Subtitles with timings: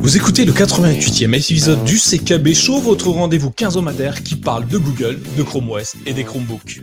[0.00, 5.20] Vous écoutez le 88e épisode du CKB Show, votre rendez-vous quinzomadaire qui parle de Google,
[5.36, 6.82] de Chrome OS et des Chromebooks.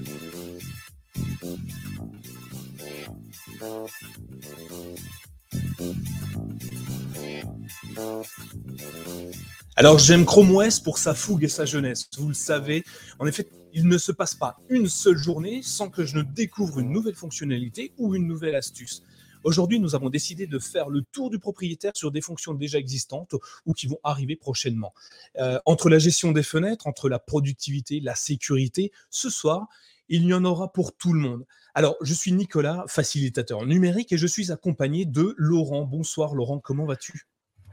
[9.78, 12.84] Alors j'aime Chrome OS pour sa fougue et sa jeunesse, vous le savez.
[13.20, 16.80] En effet, il ne se passe pas une seule journée sans que je ne découvre
[16.80, 19.04] une nouvelle fonctionnalité ou une nouvelle astuce.
[19.46, 23.36] Aujourd'hui, nous avons décidé de faire le tour du propriétaire sur des fonctions déjà existantes
[23.68, 24.92] ou qui vont arriver prochainement.
[25.38, 29.68] Euh, entre la gestion des fenêtres, entre la productivité, la sécurité, ce soir,
[30.10, 31.46] il y en aura pour tout le monde.
[31.76, 35.84] Alors, je suis Nicolas, facilitateur numérique, et je suis accompagné de Laurent.
[35.84, 37.28] Bonsoir Laurent, comment vas-tu?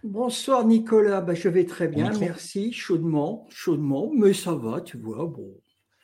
[0.04, 5.24] Bonsoir Nicolas, bah, je vais très bien, merci, chaudement, chaudement, mais ça va, tu vois,
[5.24, 5.54] bon.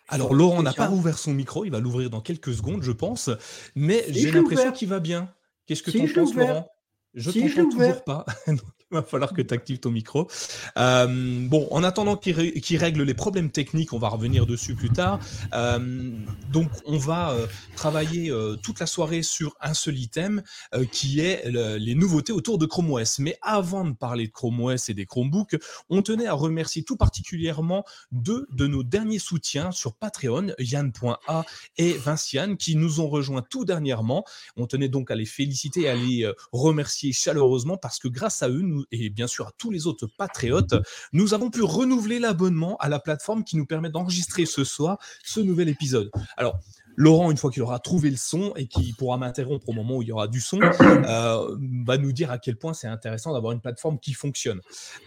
[0.08, 3.28] Alors Laurent n'a pas rouvert son micro, il va l'ouvrir dans quelques secondes, je pense,
[3.74, 5.30] mais j'ai l'impression qu'il va bien.
[5.68, 6.66] Qu'est-ce que tu en penses, Laurent?
[7.14, 8.24] Je ne t'entends toujours pas.
[8.91, 10.28] il va falloir que tu actives ton micro.
[10.78, 15.20] Euh, bon, en attendant qu'il règle les problèmes techniques, on va revenir dessus plus tard.
[15.55, 16.12] Euh,
[16.50, 20.42] donc, on va euh, travailler toute la soirée sur un seul item
[20.92, 23.19] qui est les nouveautés autour de Chrome OS.
[23.19, 25.56] Mais avant de parler de Chrome OS et des Chromebooks,
[25.89, 31.45] on tenait à remercier tout particulièrement deux de nos derniers soutiens sur Patreon, Yann.a
[31.77, 34.25] et Vinciane, qui nous ont rejoints tout dernièrement.
[34.56, 38.48] On tenait donc à les féliciter et à les remercier chaleureusement parce que grâce à
[38.48, 40.74] eux, nous et bien sûr à tous les autres patriotes,
[41.12, 45.40] nous avons pu renouveler l'abonnement à la plateforme qui nous permet d'enregistrer ce soir ce
[45.40, 46.10] nouvel épisode.
[46.36, 46.58] Alors,
[46.98, 50.02] Laurent, une fois qu'il aura trouvé le son et qui pourra m'interrompre au moment où
[50.02, 53.52] il y aura du son, euh, va nous dire à quel point c'est intéressant d'avoir
[53.52, 54.60] une plateforme qui fonctionne.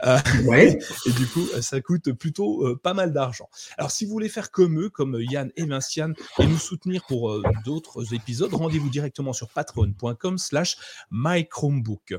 [0.05, 0.79] Euh, ouais.
[1.05, 3.49] et du coup, ça coûte plutôt euh, pas mal d'argent.
[3.77, 7.43] Alors, si vous voulez faire comme eux, comme Yann et Vinciane, et nous soutenir pour
[7.65, 10.77] d'autres épisodes, rendez-vous directement sur patreon.com slash
[11.11, 12.15] mychromebook.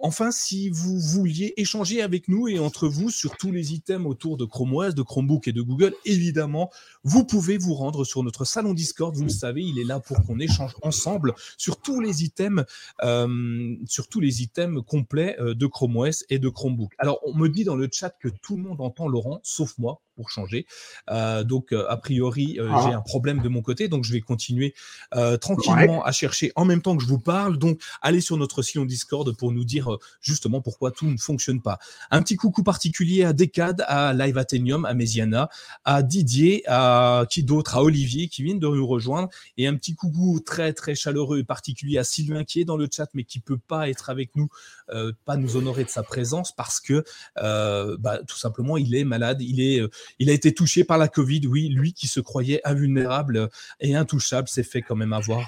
[0.00, 4.38] enfin, si vous vouliez échanger avec nous et entre vous sur tous les items autour
[4.38, 6.70] de Chrome OS, de Chromebook et de Google, évidemment,
[7.04, 10.22] vous pouvez vous rendre sur notre salon Discord, vous le savez, il est là pour
[10.24, 12.64] qu'on échange ensemble sur tous les items,
[13.02, 16.92] euh, sur tous les items complets euh, de Chrome OS et de Chromebook.
[16.98, 20.02] Alors, on me dit dans le chat que tout le monde entend Laurent, sauf moi
[20.20, 20.66] pour changer.
[21.10, 22.82] Euh, donc, a priori, ah.
[22.84, 24.74] j'ai un problème de mon côté, donc je vais continuer
[25.40, 27.56] tranquillement à chercher en même temps que je vous parle.
[27.56, 31.78] Donc, allez sur notre sillon Discord pour nous dire justement pourquoi tout ne fonctionne pas.
[32.10, 35.48] Un petit coucou particulier à Decad, à Live Athenium, à Mesiana,
[35.84, 39.30] à Didier, à qui d'autre, à Olivier qui vient de nous rejoindre.
[39.56, 42.88] Et un petit coucou très très chaleureux et particulier à Sylvain qui est dans le
[42.94, 44.48] chat mais qui peut pas être avec nous,
[44.90, 47.04] euh, pas nous honorer de sa présence parce que
[47.38, 50.98] euh, bah, tout simplement il est malade, il est, euh, il a été touché par
[50.98, 51.46] la Covid.
[51.46, 53.48] Oui, lui qui se croyait invulnérable
[53.80, 55.46] et intouchable s'est fait quand même avoir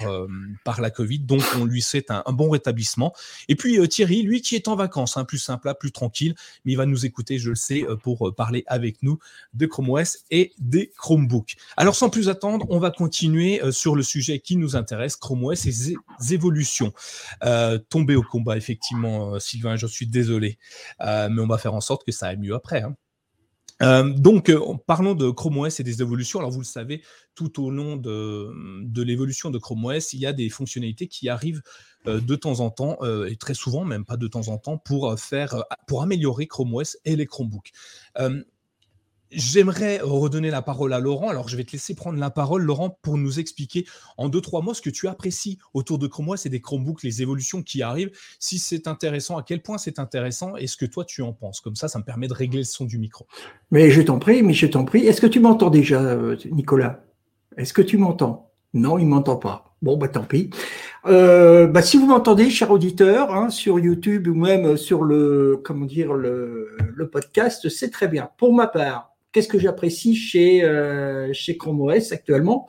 [0.63, 1.19] par la Covid.
[1.19, 3.13] Donc on lui souhaite un, bon rétablissement.
[3.47, 6.35] Et puis Thierry, lui qui est en vacances, hein, plus simple, plus tranquille,
[6.65, 9.19] mais il va nous écouter, je le sais, pour parler avec nous
[9.53, 11.55] de Chrome OS et des Chromebooks.
[11.77, 15.43] Alors sans plus attendre, on va continuer euh, sur le sujet qui nous intéresse, Chrome
[15.45, 15.95] OS et ses
[16.31, 16.93] évolutions.
[17.43, 20.57] Euh, tomber au combat, effectivement, euh, Sylvain, je suis désolé,
[20.99, 22.81] mais on va faire en sorte que ça aille mieux après.
[22.81, 22.95] Hein.
[23.81, 24.51] Donc,
[24.87, 26.39] parlons de Chrome OS et des évolutions.
[26.39, 27.03] Alors, vous le savez,
[27.35, 31.61] tout au long de, l'évolution de Chrome OS, il y a des fonctionnalités qui arrivent
[32.05, 35.63] de temps en temps, et très souvent, même pas de temps en temps, pour, faire,
[35.87, 37.71] pour améliorer Chrome OS et les Chromebooks.
[39.35, 41.29] J'aimerais redonner la parole à Laurent.
[41.29, 43.85] Alors, je vais te laisser prendre la parole, Laurent, pour nous expliquer
[44.17, 47.03] en deux, trois mots ce que tu apprécies autour de Chrome OS et des Chromebooks,
[47.03, 50.85] les évolutions qui arrivent, si c'est intéressant, à quel point c'est intéressant et ce que
[50.85, 51.61] toi tu en penses.
[51.61, 53.25] Comme ça, ça me permet de régler le son du micro.
[53.71, 55.05] Mais je t'en prie, mais je t'en prie.
[55.05, 56.15] Est-ce que tu m'entends déjà,
[56.51, 57.03] Nicolas?
[57.57, 58.51] Est-ce que tu m'entends?
[58.73, 59.75] Non, il ne m'entend pas.
[59.81, 60.49] Bon, bah tant pis.
[61.05, 65.85] Euh, bah, si vous m'entendez, cher auditeur, hein, sur YouTube ou même sur le, comment
[65.85, 68.29] dire, le podcast, c'est très bien.
[68.37, 72.67] Pour ma part, Qu'est-ce que j'apprécie chez, euh, chez Chrome OS actuellement?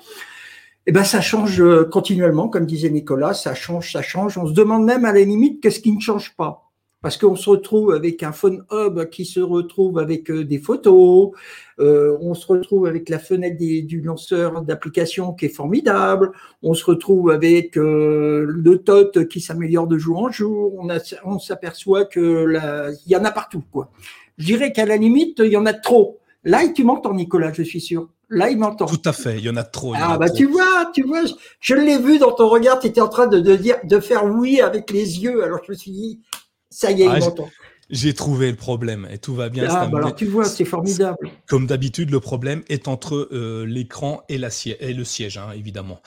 [0.86, 4.38] Eh ben, ça change euh, continuellement, comme disait Nicolas, ça change, ça change.
[4.38, 6.70] On se demande même à la limite qu'est-ce qui ne change pas?
[7.02, 11.32] Parce qu'on se retrouve avec un phone hub qui se retrouve avec euh, des photos,
[11.78, 16.32] on se retrouve avec la fenêtre du lanceur d'application qui est formidable,
[16.62, 20.72] on se retrouve avec le TOT qui s'améliore de jour en jour,
[21.24, 23.64] on, s'aperçoit que il y en a partout.
[24.38, 26.20] Je dirais qu'à la limite, il y en a trop.
[26.44, 28.08] Là, tu m'entends, Nicolas, je suis sûr.
[28.30, 28.86] Là, il m'entend.
[28.86, 29.94] Tout à fait, il y en a trop.
[29.96, 31.22] ah, bah tu vois, tu vois,
[31.60, 34.60] je, l'ai vu dans ton regard, tu étais en train de, dire, de faire oui
[34.60, 35.44] avec les yeux.
[35.44, 36.20] Alors je me suis dit,
[36.70, 37.48] ça y est, il ah, m'entend.
[37.90, 39.68] J'ai trouvé le problème et tout va bien.
[39.70, 41.30] Ah, bah alors tu vois, c'est formidable.
[41.46, 44.40] Comme d'habitude, le problème est entre euh, l'écran et,
[44.80, 46.00] et, le siège, hein, évidemment.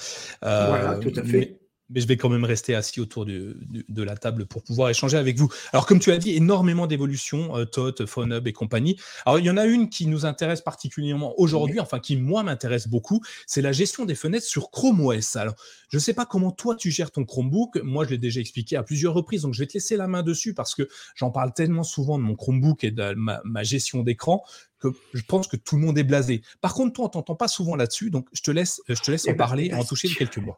[0.44, 1.38] Euh, voilà, tout à fait.
[1.38, 1.58] mais
[1.94, 3.56] je vais quand même rester assis autour de,
[3.96, 5.50] la table pour pouvoir échanger avec vous.
[5.74, 8.98] Alors, comme tu as dit, énormément d'évolutions, euh, TOT, PhoneHub et compagnie.
[9.26, 12.88] Alors, il y en a une qui nous intéresse particulièrement aujourd'hui, enfin, qui, moi, m'intéresse
[12.88, 15.36] beaucoup, c'est la gestion des fenêtres sur Chrome OS.
[15.36, 15.56] Alors,
[15.90, 17.78] je ne sais pas comment toi, tu gères ton Chromebook.
[17.84, 20.24] Moi, je l'ai déjà expliqué à plusieurs reprises, donc je vais te laisser la main
[20.24, 24.44] dessus parce que j'en parle tellement souvent de mon Chromebook et de ma, gestion d'écran
[24.80, 26.42] que je pense que tout le monde est blasé.
[26.62, 29.26] Par contre, toi, on t'entend pas souvent là-dessus, donc je te laisse, je te laisse
[29.26, 30.56] en eh ben, parler et en toucher quelques mots.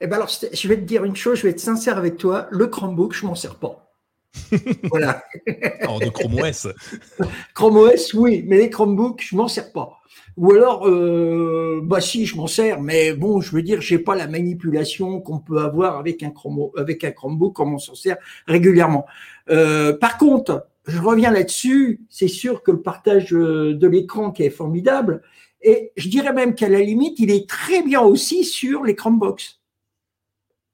[0.00, 2.48] Eh ben alors, je vais te dire une chose, je vais être sincère avec toi.
[2.50, 3.92] Le Chromebook, je m'en sers pas.
[4.84, 5.22] voilà.
[5.80, 6.68] Alors, de Chrome OS.
[7.54, 9.98] Chrome OS, oui, mais les Chromebooks, je m'en sers pas.
[10.36, 14.14] Ou alors, euh, bah si, je m'en sers, mais bon, je veux dire, j'ai pas
[14.14, 18.16] la manipulation qu'on peut avoir avec un, Chrome, avec un Chromebook, comme on s'en sert
[18.46, 19.04] régulièrement.
[19.50, 24.50] Euh, par contre, je reviens là-dessus, c'est sûr que le partage de l'écran qui est
[24.50, 25.22] formidable,
[25.60, 29.61] et je dirais même qu'à la limite, il est très bien aussi sur les Chromebox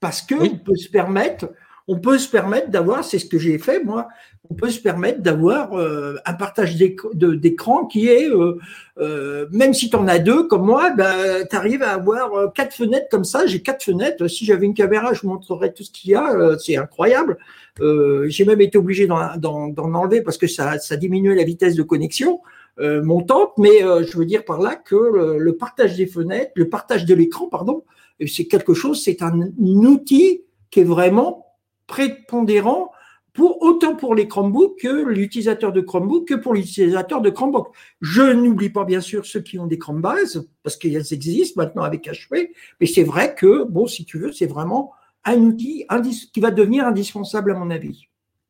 [0.00, 1.50] parce que on peut se permettre,
[1.86, 4.08] on peut se permettre d'avoir, c'est ce que j'ai fait moi,
[4.50, 8.58] on peut se permettre d'avoir euh, un partage d'écran qui est, euh,
[8.98, 12.74] euh, même si tu en as deux comme moi, ben, tu arrives à avoir quatre
[12.74, 13.46] fenêtres comme ça.
[13.46, 14.26] J'ai quatre fenêtres.
[14.26, 16.56] Si j'avais une caméra, je vous montrerais tout ce qu'il y a.
[16.58, 17.36] c'est incroyable.
[17.80, 22.40] j'ai même été obligé d'en enlever parce que ça, ça diminuait la vitesse de connexion.
[22.78, 27.04] montante, mais je veux dire par là que le, le partage des fenêtres, le partage
[27.04, 27.84] de l'écran, pardon,
[28.26, 31.46] c'est quelque chose, c'est un, outil qui est vraiment
[31.86, 32.90] prépondérant
[33.32, 37.68] pour autant pour les Chromebooks que l'utilisateur de Chromebook que pour l'utilisateur de Chromebook.
[38.00, 42.08] Je n'oublie pas bien sûr ceux qui ont des Chromebase parce qu'elles existent maintenant avec
[42.08, 42.50] HP,
[42.80, 44.92] mais c'est vrai que bon, si tu veux, c'est vraiment
[45.24, 45.86] un outil
[46.32, 48.08] qui va devenir indispensable à mon avis.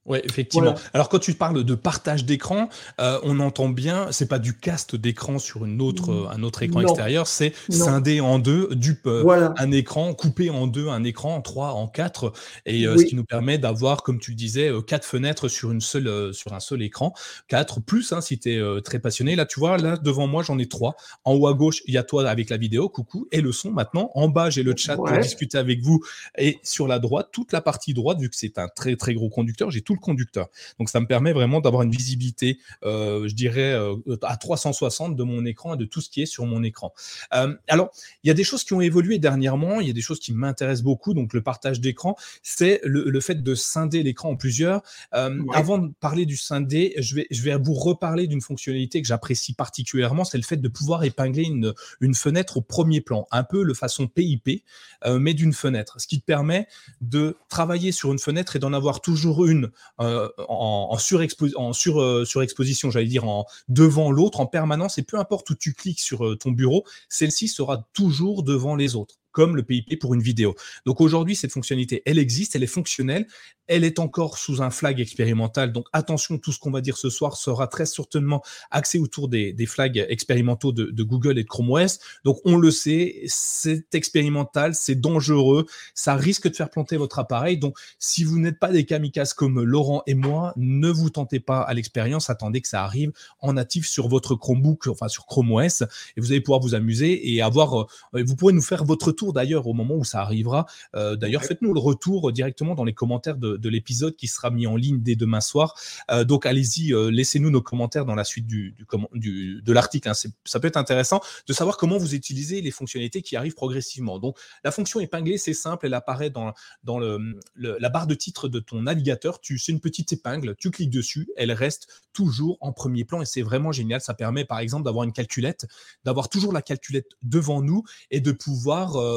[0.09, 0.75] Oui, effectivement.
[0.95, 4.97] Alors quand tu parles de partage d'écran, euh, on entend bien, c'est pas du cast
[4.97, 9.51] d'écran sur une autre, euh, un autre écran extérieur, c'est scindé en deux, du euh,
[9.57, 12.33] un écran coupé en deux, un écran en trois, en quatre,
[12.65, 16.33] et ce qui nous permet d'avoir, comme tu le disais, quatre fenêtres sur une seule,
[16.33, 17.13] sur un seul écran,
[17.47, 19.37] quatre plus, hein, si tu es très passionné.
[19.37, 20.97] Là, tu vois, là devant moi, j'en ai trois.
[21.25, 23.71] En haut à gauche, il y a toi avec la vidéo, coucou, et le son
[23.71, 24.11] maintenant.
[24.15, 26.03] En bas, j'ai le chat pour discuter avec vous,
[26.39, 29.29] et sur la droite, toute la partie droite, vu que c'est un très très gros
[29.29, 30.49] conducteur, j'ai tout conducteur.
[30.79, 35.23] Donc ça me permet vraiment d'avoir une visibilité, euh, je dirais, euh, à 360 de
[35.23, 36.93] mon écran et de tout ce qui est sur mon écran.
[37.35, 37.91] Euh, alors,
[38.23, 40.33] il y a des choses qui ont évolué dernièrement, il y a des choses qui
[40.33, 44.83] m'intéressent beaucoup, donc le partage d'écran, c'est le, fait de scinder l'écran en plusieurs.
[45.13, 49.55] Avant de parler du scindé, je vais, je vais vous reparler d'une fonctionnalité que j'apprécie
[49.55, 53.63] particulièrement, c'est le fait de pouvoir épingler une, une fenêtre au premier plan, un peu
[53.63, 54.65] le façon PIP,
[55.07, 56.69] mais d'une fenêtre, ce qui te permet
[57.01, 59.71] de travailler sur une fenêtre et d'en avoir toujours une
[60.01, 65.55] euh, en, euh, surexposition, j'allais dire en devant l'autre en permanence, et peu importe où
[65.55, 70.01] tu cliques sur euh, ton bureau, celle-ci sera toujours devant les autres comme le PIP
[70.01, 70.57] pour une vidéo.
[70.85, 73.29] Donc aujourd'hui, cette fonctionnalité, elle existe, elle est fonctionnelle,
[73.69, 75.71] elle est encore sous un flag expérimental.
[75.71, 78.43] Donc attention, tout ce qu'on va dire ce soir sera très certainement
[78.73, 82.01] axé autour des, flags expérimentaux de, Google et de Chrome OS.
[82.25, 87.59] Donc on le sait, c'est expérimental, c'est dangereux, ça risque de faire planter votre appareil.
[87.59, 91.61] Donc si vous n'êtes pas des kamikazes comme Laurent et moi, ne vous tentez pas
[91.61, 95.83] à l'expérience, attendez que ça arrive en natif sur votre Chromebook, enfin sur Chrome OS,
[96.17, 99.28] et vous allez pouvoir vous amuser et avoir, euh, vous pourrez nous faire votre tour
[99.33, 100.67] d'ailleurs au moment où ça arrivera.
[100.95, 104.67] Euh, d'ailleurs, faites-nous le retour directement dans les commentaires de, de l'épisode qui sera mis
[104.67, 105.75] en ligne dès demain soir.
[106.11, 108.75] Euh, donc allez-y, euh, laissez-nous nos commentaires dans la suite du,
[109.15, 110.09] du, de l'article.
[110.09, 110.13] Hein.
[110.45, 114.19] Ça peut être intéressant de savoir comment vous utilisez les fonctionnalités qui arrivent progressivement.
[114.19, 116.53] Donc la fonction épinglée, c'est simple, elle apparaît dans,
[116.85, 119.41] dans le, la barre de titre de ton navigateur.
[119.41, 123.27] Tu c'est une petite épingle, tu cliques dessus, elle reste toujours en premier plan et
[123.27, 124.01] c'est vraiment génial.
[124.01, 125.67] Ça permet par exemple d'avoir une calculette,
[126.05, 129.08] d'avoir toujours la calculette devant nous et de pouvoir euh,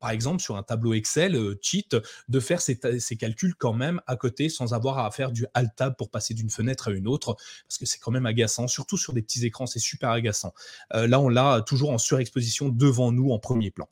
[0.00, 1.96] par exemple, sur un tableau Excel, euh, cheat,
[2.28, 2.76] de faire ces,
[3.18, 6.88] calculs quand même à côté sans avoir à faire du Alt-Tab pour passer d'une fenêtre
[6.88, 7.36] à une autre,
[7.68, 10.54] parce que c'est quand même agaçant, surtout sur des petits écrans, c'est super agaçant.
[10.94, 13.88] Euh, là, on l'a toujours en surexposition devant nous en premier plan.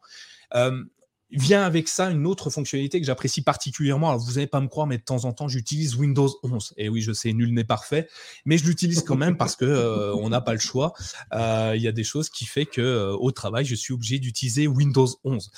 [0.55, 0.85] Euh,
[1.37, 4.11] vient avec ça une autre fonctionnalité que j'apprécie particulièrement.
[4.11, 6.75] Alors, vous n'allez pas me croire, mais de temps en temps, j'utilise Windows 11.
[6.77, 8.09] Et oui, je sais, nul n'est parfait,
[8.45, 10.93] mais je l'utilise quand même parce que euh, on n'a pas le choix.
[11.33, 14.19] Euh, il y a des choses qui fait que euh, au travail, je suis obligé
[14.19, 15.51] d'utiliser Windows 11.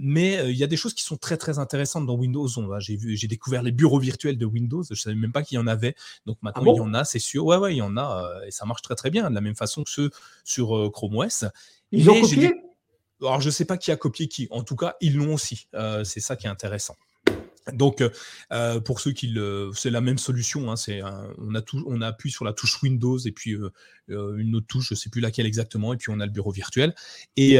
[0.00, 2.58] mais il y a des choses qui sont très très intéressantes dans Windows 11.
[2.58, 2.78] Hein.
[2.80, 4.82] J'ai vu, j'ai découvert les bureaux virtuels de Windows.
[4.88, 5.94] Je savais même pas qu'il y en avait.
[6.26, 7.44] Donc ah maintenant, il y en a, c'est sûr.
[7.44, 9.56] Ouais, ouais, il y en a et ça marche très très bien, de la même
[9.56, 10.10] façon que ceux
[10.44, 11.44] sur Chrome OS.
[11.92, 12.54] Ils ont copié?
[13.20, 14.48] Alors, je ne sais pas qui a copié qui.
[14.50, 15.68] En tout cas, ils l'ont aussi.
[15.74, 16.96] Euh, c'est ça qui est intéressant.
[17.72, 18.02] Donc,
[18.52, 20.72] euh, pour ceux qui le, c'est la même solution.
[20.72, 20.76] Hein,
[21.38, 21.54] on
[22.00, 23.70] a appuie sur la touche Windows et puis euh,
[24.08, 26.50] une autre touche, je ne sais plus laquelle exactement, et puis on a le bureau
[26.50, 26.94] virtuel.
[27.36, 27.58] Et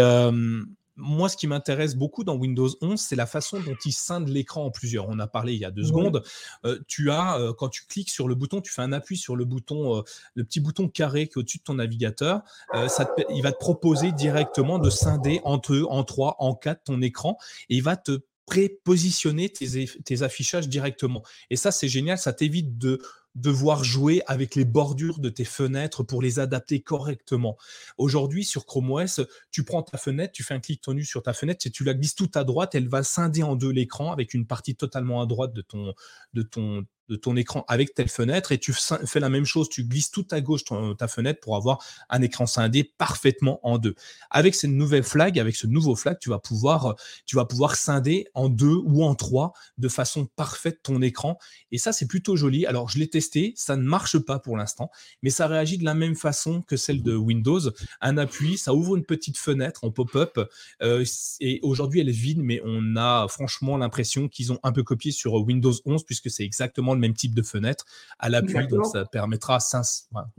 [1.00, 4.64] moi, ce qui m'intéresse beaucoup dans Windows 11, c'est la façon dont il scinde l'écran
[4.66, 5.09] en plusieurs.
[5.09, 6.23] On a parlé il y a deux secondes.
[6.64, 9.37] Euh, tu as, euh, quand tu cliques sur le bouton, tu fais un appui sur
[9.37, 10.02] le bouton, euh,
[10.35, 12.42] le petit bouton carré qui est au-dessus de ton navigateur.
[12.88, 17.02] Ça il va te proposer directement de scinder en deux, en trois, en quatre ton
[17.02, 17.37] écran
[17.69, 21.23] et il va te prépositionner tes, affichages directement.
[21.50, 22.19] Et ça, c'est génial.
[22.19, 23.00] Ça t'évite de
[23.37, 27.57] devoir jouer avec les bordures de tes fenêtres pour les adapter correctement.
[27.97, 29.21] Aujourd'hui, sur Chrome OS,
[29.52, 31.95] tu prends ta fenêtre, tu fais un clic tenu sur ta fenêtre et tu la
[31.95, 35.26] glisses tout à droite, elle va scinder en deux l'écran avec une partie totalement à
[35.26, 35.95] droite de ton,
[36.35, 39.84] de ton, de ton écran avec telle fenêtre et tu fais la même chose, tu
[39.84, 40.62] glisses tout à gauche
[40.96, 43.96] ta fenêtre pour avoir un écran scindé parfaitement en deux.
[44.30, 46.94] Avec cette nouvelle flag, avec ce nouveau flag, tu vas pouvoir,
[47.26, 51.36] tu vas pouvoir scinder en deux ou en trois de façon parfaite ton écran
[51.72, 52.64] et ça c'est plutôt joli.
[52.64, 54.90] Alors je l'ai testé, ça ne marche pas pour l'instant,
[55.22, 57.60] mais ça réagit de la même façon que celle de Windows.
[58.00, 60.38] Un appui, ça ouvre une petite fenêtre en pop-up
[60.82, 61.04] euh,
[61.40, 65.10] et aujourd'hui elle est vide, mais on a franchement l'impression qu'ils ont un peu copié
[65.10, 67.85] sur Windows 11 puisque c'est exactement même type de fenêtre
[68.19, 68.66] à l'appui.
[68.69, 69.59] Donc, ça permettra,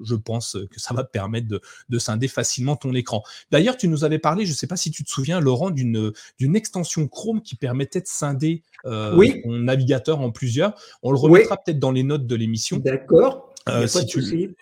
[0.01, 3.23] je pense que ça va permettre de, de scinder facilement ton écran.
[3.51, 6.13] D'ailleurs, tu nous avais parlé, je ne sais pas si tu te souviens, Laurent, d'une
[6.55, 10.73] extension Chrome qui permettait de scinder euh, ton navigateur en plusieurs.
[11.03, 12.77] On le remettra peut-être dans les notes de l'émission.
[12.77, 13.50] D'accord.
[13.69, 13.87] Euh,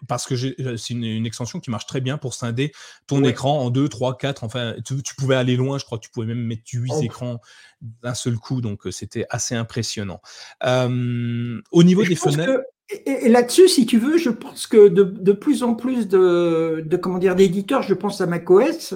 [0.08, 2.72] parce que euh, c'est une, extension qui marche très bien pour scinder
[3.08, 4.44] ton écran en 2, 3, 4.
[4.44, 5.78] Enfin, tu, pouvais aller loin.
[5.78, 7.40] Je crois que tu pouvais même mettre 8 écrans
[7.82, 8.62] d'un seul coup.
[8.62, 10.22] Donc, euh, c'était assez impressionnant.
[10.62, 12.62] au niveau des fenêtres.
[12.90, 17.36] et, là-dessus, si tu veux, je pense que de, plus en plus de, comment dire
[17.36, 18.96] d'éditeurs, je pense à macOS,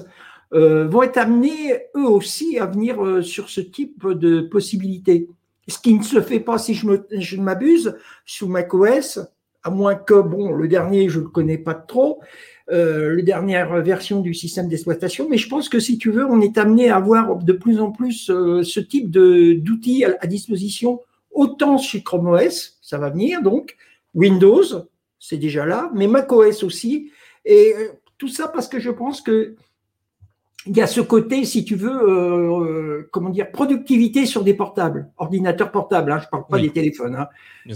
[0.52, 5.28] vont être amenés eux aussi à venir sur ce type de possibilités.
[5.66, 7.96] Ce qui ne se fait pas, si je, je m'abuse,
[8.26, 9.18] sous macOS,
[9.64, 12.20] à moins que, bon, le dernier, je ne le connais pas trop,
[12.70, 16.40] euh, la dernière version du système d'exploitation, mais je pense que si tu veux, on
[16.40, 21.00] est amené à avoir de plus en plus euh, ce type d'outils à, disposition,
[21.32, 23.76] autant chez Chrome OS, ça va venir donc,
[24.14, 24.64] Windows,
[25.18, 27.10] c'est déjà là, mais macOS aussi,
[27.44, 29.56] et euh, tout ça parce que je pense que
[30.66, 34.54] il y a ce côté, si tu veux, euh, euh, comment dire, productivité sur des
[34.54, 36.10] portables, ordinateurs portables.
[36.10, 37.16] Hein, je parle pas des téléphones.
[37.16, 37.28] Hein.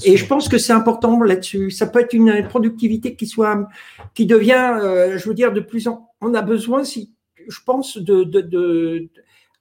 [0.04, 1.70] Et je pense que c'est important là-dessus.
[1.70, 3.68] Ça peut être une productivité qui soit,
[4.14, 6.08] qui devient, euh, je veux dire, de plus en.
[6.22, 7.12] On a besoin, si,
[7.46, 9.08] je pense, de, de, de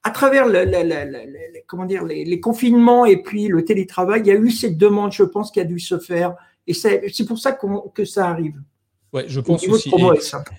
[0.04, 4.50] à travers le, comment dire, les, confinements et puis le télétravail, il y a eu
[4.50, 6.34] cette demande, je pense, qui a dû se faire.
[6.66, 7.58] Et c'est pour ça
[7.94, 8.54] que ça arrive.
[9.12, 9.90] Ouais, je pense aussi.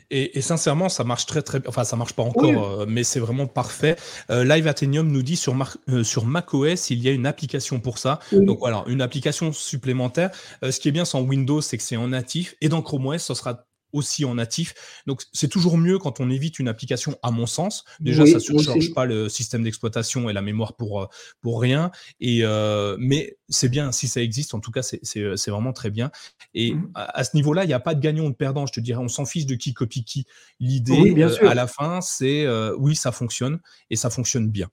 [0.09, 1.69] Et, sincèrement, ça marche très très bien.
[1.69, 3.95] Enfin, ça marche pas encore, euh, mais c'est vraiment parfait.
[4.31, 5.55] Euh, Live Athenium nous dit sur,
[5.89, 8.19] euh, sur macOS, il y a une application pour ça.
[8.31, 10.31] Donc voilà, une application supplémentaire.
[10.63, 12.55] ce qui est bien sans Windows, c'est que c'est en natif.
[12.61, 15.01] Et dans Chrome OS, ce sera aussi en natif.
[15.07, 17.83] Donc c'est toujours mieux quand on évite une application, à mon sens.
[17.99, 21.07] Déjà, ça ne surcharge pas le système d'exploitation et la mémoire pour, euh,
[21.41, 21.91] pour rien.
[22.19, 25.89] Et, euh, mais c'est bien si ça existe, en tout cas, c'est euh, vraiment très
[25.89, 26.11] bien.
[26.53, 26.91] Et mmh.
[26.95, 29.01] à, ce niveau-là, il n'y a pas de gagnant ou de perdant, je te dirais,
[29.01, 30.25] on s'en fiche de qui copie qui.
[30.59, 34.69] L'idée, à la fin, c'est oui, ça fonctionne et ça fonctionne bien.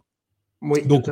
[0.63, 1.11] Oui, Donc,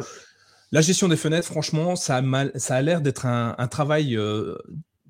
[0.73, 4.19] la gestion des fenêtres, franchement, ça a, ça a l'air d'être un, un, travail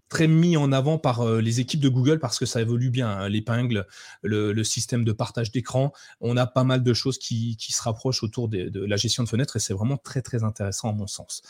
[0.08, 3.08] très mis en avant par euh, les équipes de Google parce que ça évolue bien.
[3.08, 3.28] Hein.
[3.28, 3.86] L'épingle,
[4.22, 8.48] le, système de partage d'écran, on a pas mal de choses qui, se rapprochent autour
[8.48, 11.42] de, la gestion de fenêtres et c'est vraiment très très intéressant à mon sens.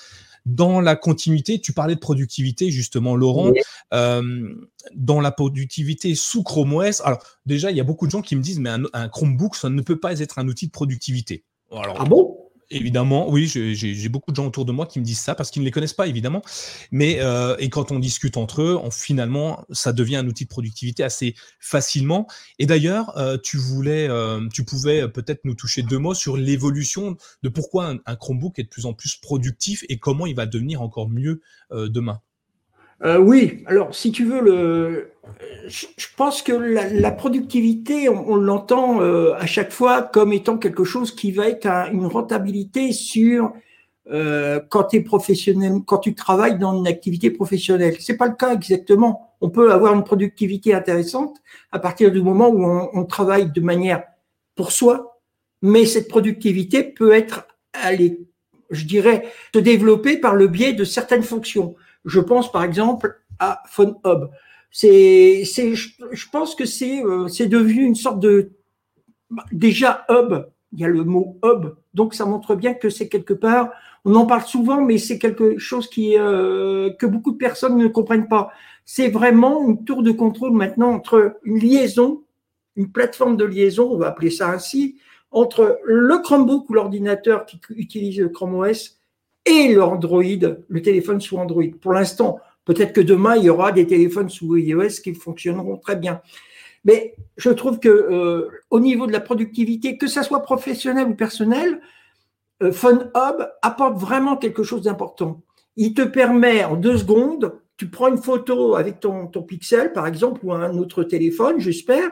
[0.47, 3.53] Dans la continuité, tu parlais de productivité justement, Laurent.
[3.93, 4.55] Euh,
[4.95, 8.37] dans la productivité sous Chrome OS, alors déjà il y a beaucoup de gens qui
[8.37, 11.45] me disent mais un, un Chromebook ça ne peut pas être un outil de productivité.
[11.71, 12.44] Alors, ah bon?
[12.71, 15.63] Évidemment, oui, j'ai beaucoup de gens autour de moi qui me disent ça parce qu'ils
[15.63, 16.43] ne les connaissent pas, évidemment.
[16.91, 21.03] Mais euh, et quand on discute entre eux, finalement, ça devient un outil de productivité
[21.05, 22.27] assez facilement.
[22.59, 27.17] Et d'ailleurs, euh, tu voulais, euh, tu pouvais peut-être nous toucher deux mots sur l'évolution
[27.43, 30.83] de pourquoi un, Chromebook est de plus en plus productif et comment il va devenir
[30.83, 32.21] encore mieux demain.
[33.05, 35.11] Euh, oui, alors si tu veux, le,
[35.69, 41.15] je, pense que la, productivité, on, l'entend euh, à chaque fois comme étant quelque chose
[41.15, 43.53] qui va être une rentabilité sur
[44.11, 47.97] euh, quand tu es professionnel, quand tu travailles dans une activité professionnelle.
[48.01, 49.35] C'est pas le cas exactement.
[49.43, 51.37] On peut avoir une productivité intéressante
[51.73, 54.03] à partir du moment où on, travaille de manière
[54.55, 55.21] pour soi,
[55.61, 57.47] mais cette productivité peut être,
[58.71, 61.75] je dirais, se développer par le biais de certaines fonctions.
[62.05, 64.31] Je pense par exemple à PhoneHub.
[64.71, 68.51] C'est, c'est, je, pense que c'est, euh, c'est devenu une sorte de
[69.53, 70.47] déjà hub.
[70.73, 73.71] Il y a le mot hub, donc ça montre bien que c'est quelque part.
[74.05, 77.87] On en parle souvent, mais c'est quelque chose qui euh, que beaucoup de personnes ne
[77.87, 78.51] comprennent pas.
[78.85, 82.25] C'est vraiment une tour de contrôle maintenant entre une liaison,
[82.77, 84.97] une plateforme de liaison, on va appeler ça ainsi,
[85.31, 88.99] entre le Chromebook ou l'ordinateur qui utilise le Chrome OS
[89.45, 91.65] et l'Android, le téléphone sous Android.
[91.81, 95.97] Pour l'instant, peut-être que demain, il y aura des téléphones sous iOS qui fonctionneront très
[95.97, 96.21] bien.
[96.85, 101.15] Mais je trouve que euh, au niveau de la productivité, que ça soit professionnel ou
[101.15, 101.81] personnel,
[102.63, 105.41] euh, Hub apporte vraiment quelque chose d'important.
[105.77, 110.07] Il te permet en deux secondes, tu prends une photo avec ton, ton pixel, par
[110.07, 112.11] exemple, ou un autre téléphone, j'espère,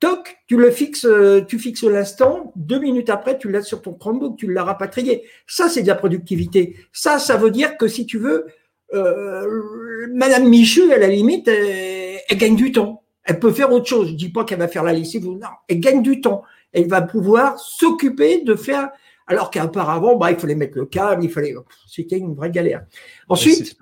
[0.00, 3.92] toc, tu le fixes, euh, tu fixes l'instant, deux minutes après, tu l'as sur ton
[3.92, 5.24] Chromebook, tu l'as rapatrié.
[5.46, 6.76] Ça, c'est de la productivité.
[6.92, 8.46] Ça, ça veut dire que si tu veux,
[8.94, 13.02] euh, Madame Michu, à la limite, elle, gagne du temps.
[13.24, 14.08] Elle peut faire autre chose.
[14.08, 15.26] Je dis pas qu'elle va faire la lessive.
[15.26, 16.42] Non, elle gagne du temps.
[16.72, 18.90] Elle va pouvoir s'occuper de faire.
[19.26, 21.54] Alors qu'auparavant, bah, il fallait mettre le câble, il fallait.
[21.86, 22.84] C'était une vraie galère.
[23.28, 23.76] Ensuite,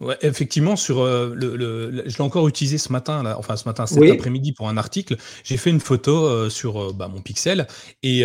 [0.00, 3.66] Ouais, effectivement, sur euh, le, le, je l'ai encore utilisé ce matin, là, enfin ce
[3.68, 5.18] matin, cet après-midi pour un article.
[5.44, 7.66] J'ai fait une photo euh, sur euh, bah, mon Pixel
[8.02, 8.24] et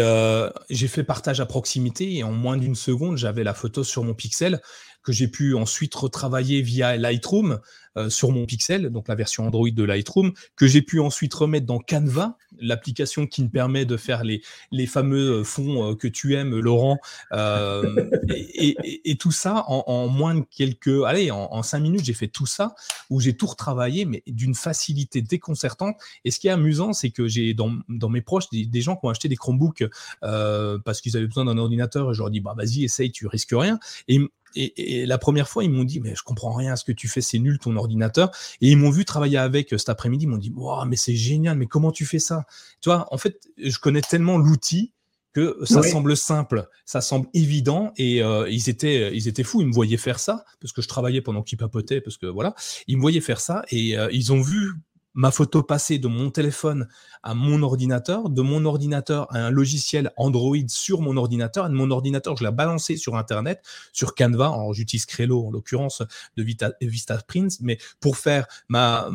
[0.70, 4.14] j'ai fait partage à proximité et en moins d'une seconde, j'avais la photo sur mon
[4.14, 4.62] Pixel
[5.06, 7.60] que j'ai pu ensuite retravailler via Lightroom
[7.98, 11.66] euh, sur mon Pixel, donc la version Android de Lightroom, que j'ai pu ensuite remettre
[11.66, 16.10] dans Canva, l'application qui me permet de faire les, les fameux euh, fonds euh, que
[16.10, 16.98] tu aimes, Laurent,
[17.32, 22.76] et, tout ça en, moins de quelques, allez, en, cinq minutes, j'ai fait tout ça,
[23.10, 25.96] où j'ai tout retravaillé, mais d'une facilité déconcertante.
[26.26, 29.06] Et ce qui est amusant, c'est que j'ai dans, dans, mes proches des, gens qui
[29.06, 29.86] ont acheté des Chromebooks
[30.22, 33.54] parce qu'ils avaient besoin d'un ordinateur, et je leur dis, bah vas-y, essaye, tu risques
[33.54, 33.80] rien.
[34.08, 34.20] Et
[34.56, 37.08] et, la première fois, ils m'ont dit, mais je comprends rien à ce que tu
[37.08, 38.32] fais, c'est nul ton ordinateur.
[38.62, 41.16] Et ils m'ont vu travailler avec euh, cet après-midi, ils m'ont dit, wow, mais c'est
[41.16, 42.46] génial, mais comment tu fais ça?
[42.82, 44.94] Tu vois, en fait, je connais tellement l'outil
[45.36, 47.92] que ça semble simple, ça semble évident.
[47.98, 50.88] Et euh, ils étaient, ils étaient fous, ils me voyaient faire ça parce que je
[50.88, 52.56] travaillais pendant qu'ils papotaient, parce que voilà,
[52.88, 54.76] ils me voyaient faire ça et euh, ils ont vu
[55.16, 56.88] ma photo passée de mon téléphone
[57.24, 61.74] à mon ordinateur, de mon ordinateur à un logiciel Android sur mon ordinateur, et de
[61.74, 66.04] mon ordinateur, je l'ai balancé sur Internet, sur Canva, alors j'utilise Crello en l'occurrence
[66.38, 69.10] de Vista, Prints, mais pour faire ma,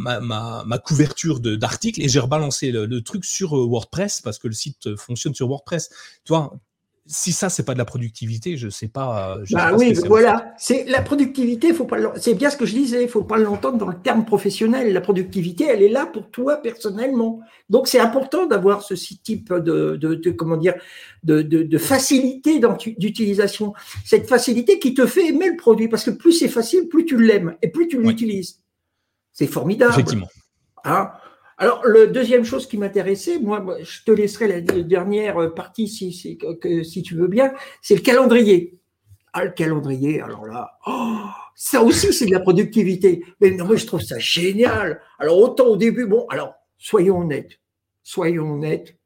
[0.85, 5.35] couverture d'articles, et j'ai rebalancé le, truc sur euh, WordPress, parce que le site fonctionne
[5.35, 5.91] sur WordPress.
[6.25, 6.53] Tu vois,
[7.11, 9.39] si ça c'est pas de la productivité, je sais pas.
[9.43, 10.55] Je bah oui, voilà.
[10.57, 11.99] C'est la productivité, faut pas.
[12.17, 13.03] C'est bien ce que je disais.
[13.03, 14.93] Il faut pas l'entendre dans le terme professionnel.
[14.93, 17.41] La productivité, elle est là pour toi personnellement.
[17.69, 20.75] Donc c'est important d'avoir ce type de, de, comment dire
[21.25, 22.61] de, de facilité
[22.97, 23.75] d'utilisation.
[24.05, 27.21] Cette facilité qui te fait aimer le produit parce que plus c'est facile, plus tu
[27.21, 28.61] l'aimes et plus tu l'utilises.
[29.33, 29.93] C'est formidable.
[29.93, 30.29] Effectivement.
[30.85, 31.11] Hein?
[31.61, 36.39] Alors, la deuxième chose qui m'intéressait, moi, je te laisserai la dernière partie si,
[37.05, 38.79] tu veux bien, c'est le calendrier.
[39.35, 41.19] Ah, le calendrier, alors là, oh,
[41.55, 43.23] ça aussi, c'est de la productivité.
[43.43, 45.03] Mais non, moi, je trouve ça génial.
[45.19, 47.61] Alors, autant au début, bon, alors, soyons honnêtes,
[48.03, 48.97] soyons honnêtes,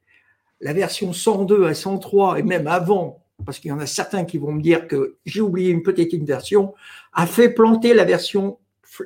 [0.60, 4.38] la version 102 à 103, et même avant, parce qu'il y en a certains qui
[4.38, 6.72] vont me dire que j'ai oublié une petite version,
[7.14, 8.58] a fait planter la version,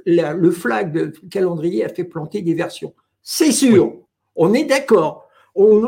[0.04, 2.92] le flag de calendrier a fait planter des versions.
[3.30, 3.92] C'est sûr,
[4.36, 5.28] on est d'accord.
[5.54, 5.82] On,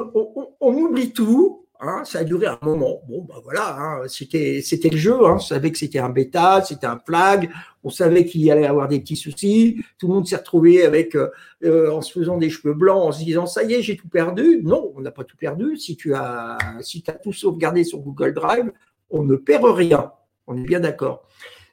[0.60, 1.64] oublie tout.
[1.80, 3.00] Hein, ça a duré un moment.
[3.08, 5.14] Bon, ben voilà, hein, c'était c'était le jeu.
[5.24, 7.50] Hein, on savait que c'était un bêta, c'était un flag.
[7.82, 9.82] On savait qu'il y allait avoir des petits soucis.
[9.98, 11.30] Tout le monde s'est retrouvé avec euh,
[11.64, 14.10] euh, en se faisant des cheveux blancs, en se disant ça y est, j'ai tout
[14.10, 14.60] perdu.
[14.62, 15.78] Non, on n'a pas tout perdu.
[15.78, 18.70] Si tu as si as tout sauvegardé sur Google Drive,
[19.08, 20.12] on ne perd rien.
[20.46, 21.26] On est bien d'accord.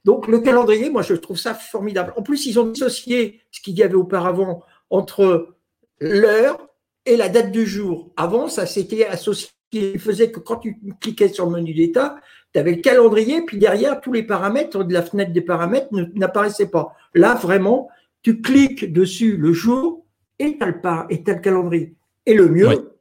[0.05, 2.13] Donc le calendrier, moi je trouve ça formidable.
[2.15, 5.56] En plus, ils ont dissocié ce qu'il y avait auparavant entre
[5.99, 6.67] l'heure
[7.05, 8.11] et la date du jour.
[8.17, 9.49] Avant, ça s'était associé.
[9.71, 12.17] Il faisait que quand tu cliquais sur le menu d'état,
[12.53, 16.69] tu avais le calendrier, puis derrière, tous les paramètres de la fenêtre des paramètres n'apparaissaient
[16.69, 16.95] pas.
[17.13, 17.89] Là, vraiment,
[18.21, 20.05] tu cliques dessus le jour
[20.39, 21.95] et tu as, le calendrier.
[22.25, 22.93] Et le mieux,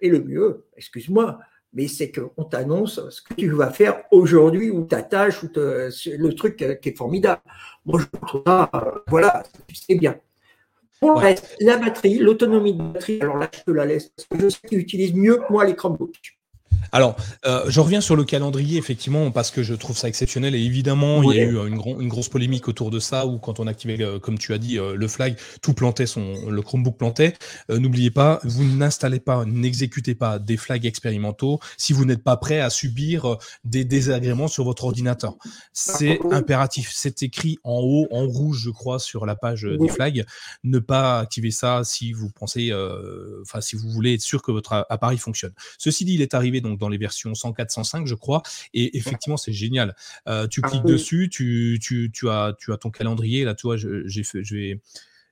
[0.00, 1.38] et le mieux, excuse-moi,
[1.72, 6.30] mais c'est qu'on t'annonce ce que tu vas faire aujourd'hui ou ta tâche ou le
[6.30, 7.42] truc qui est formidable.
[7.84, 10.18] Moi, je trouve ça, euh, voilà, c'est bien.
[11.00, 11.22] Pour
[11.60, 14.68] la batterie, l'autonomie de batterie, alors là, je te la laisse, parce que je sais
[14.68, 16.37] qu'il utilise mieux que moi les Chromebooks.
[16.92, 20.54] Alors, euh, je reviens sur le calendrier, effectivement, parce que je trouve ça exceptionnel.
[20.54, 23.60] Et évidemment, il y a eu une, une, grosse polémique autour de ça, où quand
[23.60, 26.96] on activait, euh, comme tu as dit, euh, le flag, tout plantait, son, le Chromebook
[26.96, 27.34] plantait.
[27.68, 32.60] N'oubliez pas, vous n'installez pas, n'exécutez pas des flags expérimentaux si vous n'êtes pas prêt
[32.60, 35.36] à subir des désagréments sur votre ordinateur.
[35.72, 36.90] C'est impératif.
[36.94, 40.24] C'est écrit en haut, en rouge, je crois, sur la page des flags.
[40.64, 42.72] Ne pas activer ça si vous pensez,
[43.42, 45.52] enfin, si vous voulez être sûr que votre appareil fonctionne.
[45.78, 48.42] Ceci dit, il est arrivé donc dans les versions 104, 105, je crois.
[48.74, 49.94] Et effectivement, c'est génial.
[50.28, 53.44] Euh, tu ah cliques dessus, tu, tu, tu, as, tu as ton calendrier.
[53.44, 54.80] Là, tu vois, j'ai fait, je vais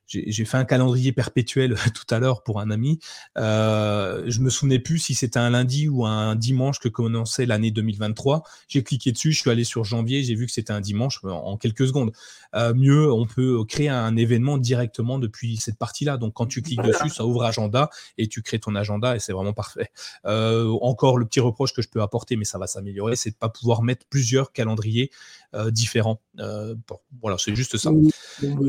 [0.07, 2.99] j'ai fait un calendrier perpétuel tout à l'heure pour un ami.
[3.37, 7.71] Euh, je me souvenais plus si c'était un lundi ou un dimanche que commençait l'année
[7.71, 8.43] 2023.
[8.67, 11.57] J'ai cliqué dessus, je suis allé sur janvier, j'ai vu que c'était un dimanche en
[11.57, 12.11] quelques secondes.
[12.55, 16.17] Euh, mieux, on peut créer un événement directement depuis cette partie-là.
[16.17, 19.33] Donc quand tu cliques dessus, ça ouvre agenda et tu crées ton agenda et c'est
[19.33, 19.91] vraiment parfait.
[20.25, 23.35] Euh, encore le petit reproche que je peux apporter, mais ça va s'améliorer, c'est de
[23.35, 25.11] pas pouvoir mettre plusieurs calendriers
[25.53, 26.21] euh, différents.
[26.37, 27.91] Bon, voilà, c'est juste ça.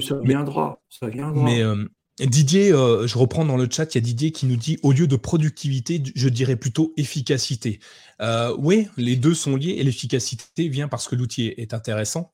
[0.00, 1.44] ça viendra, ça viendra.
[1.44, 1.62] Mais
[2.26, 5.07] Didier, je reprends dans le chat, il y a Didier qui nous dit au lieu
[5.07, 7.81] de productivité, je dirais plutôt efficacité.
[8.59, 12.33] oui, les deux sont liés et l'efficacité vient parce que l'outil est intéressant.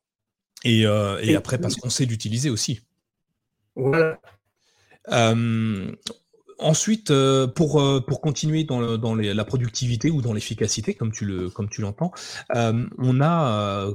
[0.67, 2.81] Euh, et, après, parce qu'on sait l'utiliser aussi.
[3.77, 4.19] Voilà.
[5.13, 5.93] Euh,
[6.59, 12.13] ensuite, euh, pour, pour continuer dans, dans la productivité ou dans l'efficacité, comme tu l'entends,
[12.55, 13.89] on a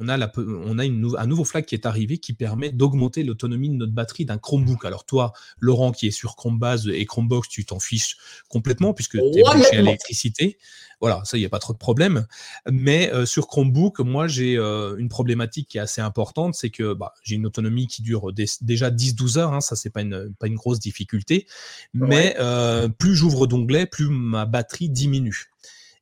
[0.00, 3.22] on a, la, on a une, un nouveau flag qui est arrivé qui permet d'augmenter
[3.22, 4.84] l'autonomie de notre batterie d'un Chromebook.
[4.84, 8.16] Alors toi, Laurent, qui est sur Chromebase et Chromebox, tu t'en fiches
[8.48, 10.58] complètement puisque tu es branché à l'électricité.
[11.00, 12.26] Voilà, ça, il n'y a pas trop de problème.
[12.70, 16.94] Mais euh, sur Chromebook, moi, j'ai euh, une problématique qui est assez importante, c'est que
[16.94, 20.46] bah, j'ai une autonomie qui dure déjà 10-12 heures, hein, ça, c'est pas une, pas
[20.46, 21.46] une grosse difficulté.
[21.92, 25.50] Mais euh, plus j'ouvre d'onglets, plus ma batterie diminue.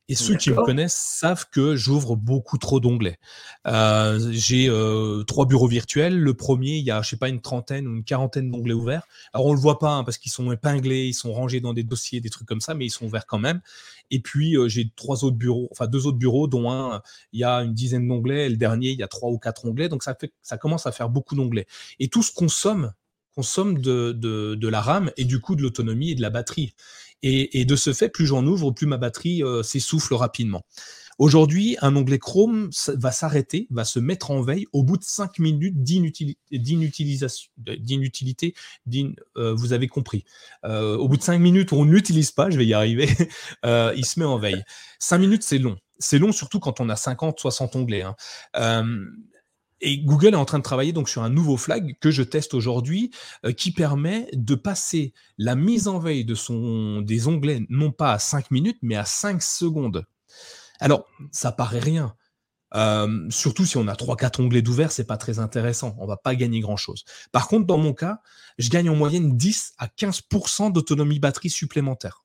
[0.09, 3.19] Et ceux qui me connaissent savent que j'ouvre beaucoup trop d'onglets.
[3.67, 6.19] Euh, j'ai euh, trois bureaux virtuels.
[6.19, 9.07] Le premier, il y a, je sais pas, une trentaine ou une quarantaine d'onglets ouverts.
[9.31, 11.83] Alors on le voit pas hein, parce qu'ils sont épinglés, ils sont rangés dans des
[11.83, 13.61] dossiers, des trucs comme ça, mais ils sont ouverts quand même.
[14.11, 17.45] Et puis euh, j'ai trois autres bureaux, enfin deux autres bureaux, dont un, il y
[17.45, 19.87] a une dizaine d'onglets, et le dernier, il y a trois ou quatre onglets.
[19.87, 21.65] Donc ça fait, ça commence à faire beaucoup d'onglets.
[21.99, 22.91] Et tout ce consomme
[23.35, 26.75] consomme de, de, de la RAM et du coup de l'autonomie et de la batterie.
[27.23, 30.65] Et, de ce fait, plus j'en ouvre, plus ma batterie euh, s'essouffle rapidement.
[31.19, 35.39] Aujourd'hui, un onglet Chrome va s'arrêter, va se mettre en veille au bout de 5
[35.39, 38.55] minutes d'inutilité,
[39.37, 40.25] euh, vous avez compris.
[40.65, 43.07] Euh, au bout de 5 minutes où on n'utilise pas, je vais y arriver,
[43.63, 44.63] il se met en veille.
[44.99, 45.77] 5 minutes, c'est long.
[45.99, 48.01] C'est long surtout quand on a 50, 60 onglets.
[48.01, 48.15] Hein.
[49.85, 52.53] Et Google est en train de travailler donc sur un nouveau flag que je teste
[52.53, 53.11] aujourd'hui,
[53.45, 58.13] euh, qui permet de passer la mise en veille de son, des onglets non pas
[58.13, 60.05] à 5 minutes, mais à 5 secondes.
[60.79, 62.15] Alors, ça paraît rien.
[62.75, 65.95] Euh, surtout si on a 3-4 onglets d'ouvert, c'est pas très intéressant.
[65.99, 67.03] On va pas gagner grand chose.
[67.33, 68.21] Par contre, dans mon cas,
[68.57, 72.23] je gagne en moyenne 10 à 15% d'autonomie batterie supplémentaire.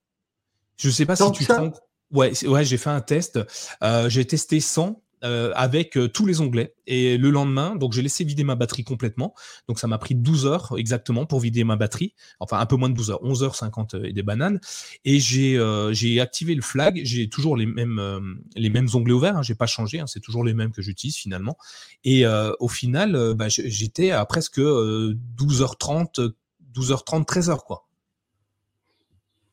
[0.76, 1.72] Je sais pas si tu te rends
[2.10, 3.38] Ouais, ouais j'ai fait un test.
[3.82, 6.74] Euh, j'ai testé 100 euh, avec euh, tous les onglets.
[6.86, 9.34] Et le lendemain, donc j'ai laissé vider ma batterie complètement.
[9.66, 12.14] Donc ça m'a pris 12 heures exactement pour vider ma batterie.
[12.38, 14.60] Enfin, un peu moins de 12 heures, 11 heures 50 euh, et des bananes.
[15.04, 15.58] Et j'ai
[15.92, 17.00] j'ai activé le flag.
[17.04, 18.00] J'ai toujours les mêmes,
[18.54, 19.36] les mêmes onglets ouverts.
[19.36, 19.98] Hein, j'ai pas changé.
[20.00, 21.56] Hein, c'est toujours les mêmes que j'utilise finalement.
[22.04, 26.32] Et au final, bah, j'étais à presque 12h30,
[26.74, 27.87] 12h30, 13h quoi.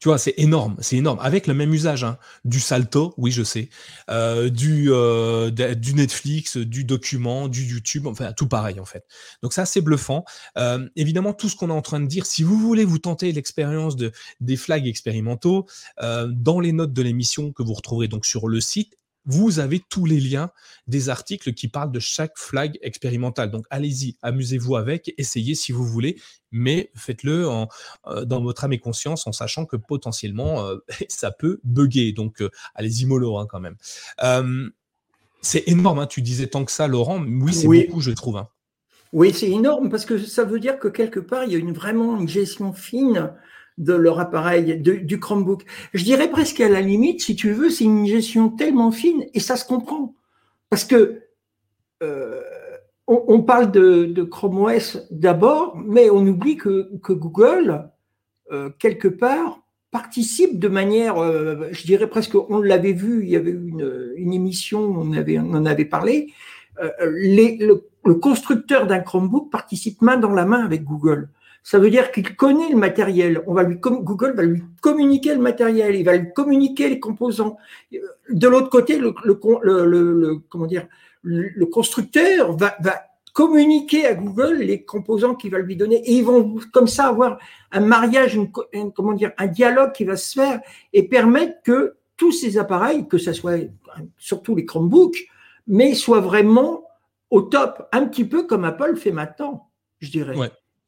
[0.06, 1.18] Tu vois, c'est énorme, c'est énorme.
[1.20, 2.20] Avec le même usage, hein.
[2.44, 3.70] du Salto, oui, je sais,
[4.12, 9.04] euh, du, euh, du Netflix, du document, du YouTube, enfin tout pareil en fait.
[9.41, 10.24] Donc ça, c'est bluffant.
[10.60, 13.32] Euh, évidemment, tout ce qu'on est en train de dire, si vous voulez vous tenter
[13.32, 15.65] l'expérience de des flags expérimentaux,
[16.00, 20.06] dans les notes de l'émission que vous retrouverez donc sur le site, vous avez tous
[20.06, 20.52] les liens
[20.88, 23.52] des articles qui parlent de chaque flag expérimental.
[23.52, 27.48] Donc allez-y, amusez-vous avec, essayez si vous voulez, mais faites-le
[28.08, 30.78] euh, dans votre âme et conscience en sachant que potentiellement euh,
[31.10, 32.12] ça peut bugger.
[32.14, 33.76] Donc euh, allez-y mollo hein, quand même.
[35.42, 37.24] c'est énorme, hein, tu disais tant que ça, Laurent.
[37.24, 38.38] Oui, c'est beaucoup, je trouve.
[38.38, 38.50] Hein.
[39.14, 41.72] Oui, c'est énorme parce que ça veut dire que quelque part, il y a une,
[41.72, 43.32] vraiment une gestion fine
[43.78, 45.64] de leur appareil, du Chromebook.
[45.94, 49.40] Je dirais presque à la limite, si tu veux, c'est une gestion tellement fine et
[49.40, 50.16] ça se comprend.
[50.70, 51.22] Parce que
[52.04, 52.42] euh,
[53.08, 57.90] on, parle de, Chrome OS d'abord, mais on oublie que, Google,
[58.52, 59.62] euh, quelque part,
[59.92, 64.34] participe de manière, euh, je dirais presque, on l'avait vu, il y avait une, une
[64.34, 66.34] émission, on, on en avait parlé,
[67.02, 71.30] les, le, le constructeur d'un Chromebook participe main dans la main avec Google.
[71.65, 73.41] Ça veut dire qu'il connaît le matériel.
[73.47, 77.58] On va lui, Google va lui communiquer le matériel, il va lui communiquer les composants.
[78.30, 80.88] De l'autre côté, le, le, comment dire,
[81.23, 83.01] le constructeur va, va
[83.34, 87.39] communiquer à Google les composants qu'il va lui donner et ils vont comme ça avoir
[87.71, 88.39] un mariage,
[88.95, 90.62] comment dire, un dialogue qui va se faire
[90.93, 93.58] et permettre que tous ces appareils, que ce soit
[94.19, 95.28] surtout les Chromebooks,
[95.65, 96.84] mais soient vraiment
[97.32, 100.36] au top, un petit peu comme Apple fait maintenant, je dirais.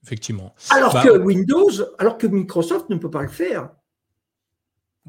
[0.04, 0.56] Effectivement.
[0.70, 3.70] Alors bah, que Windows, alors que Microsoft ne peut pas le faire.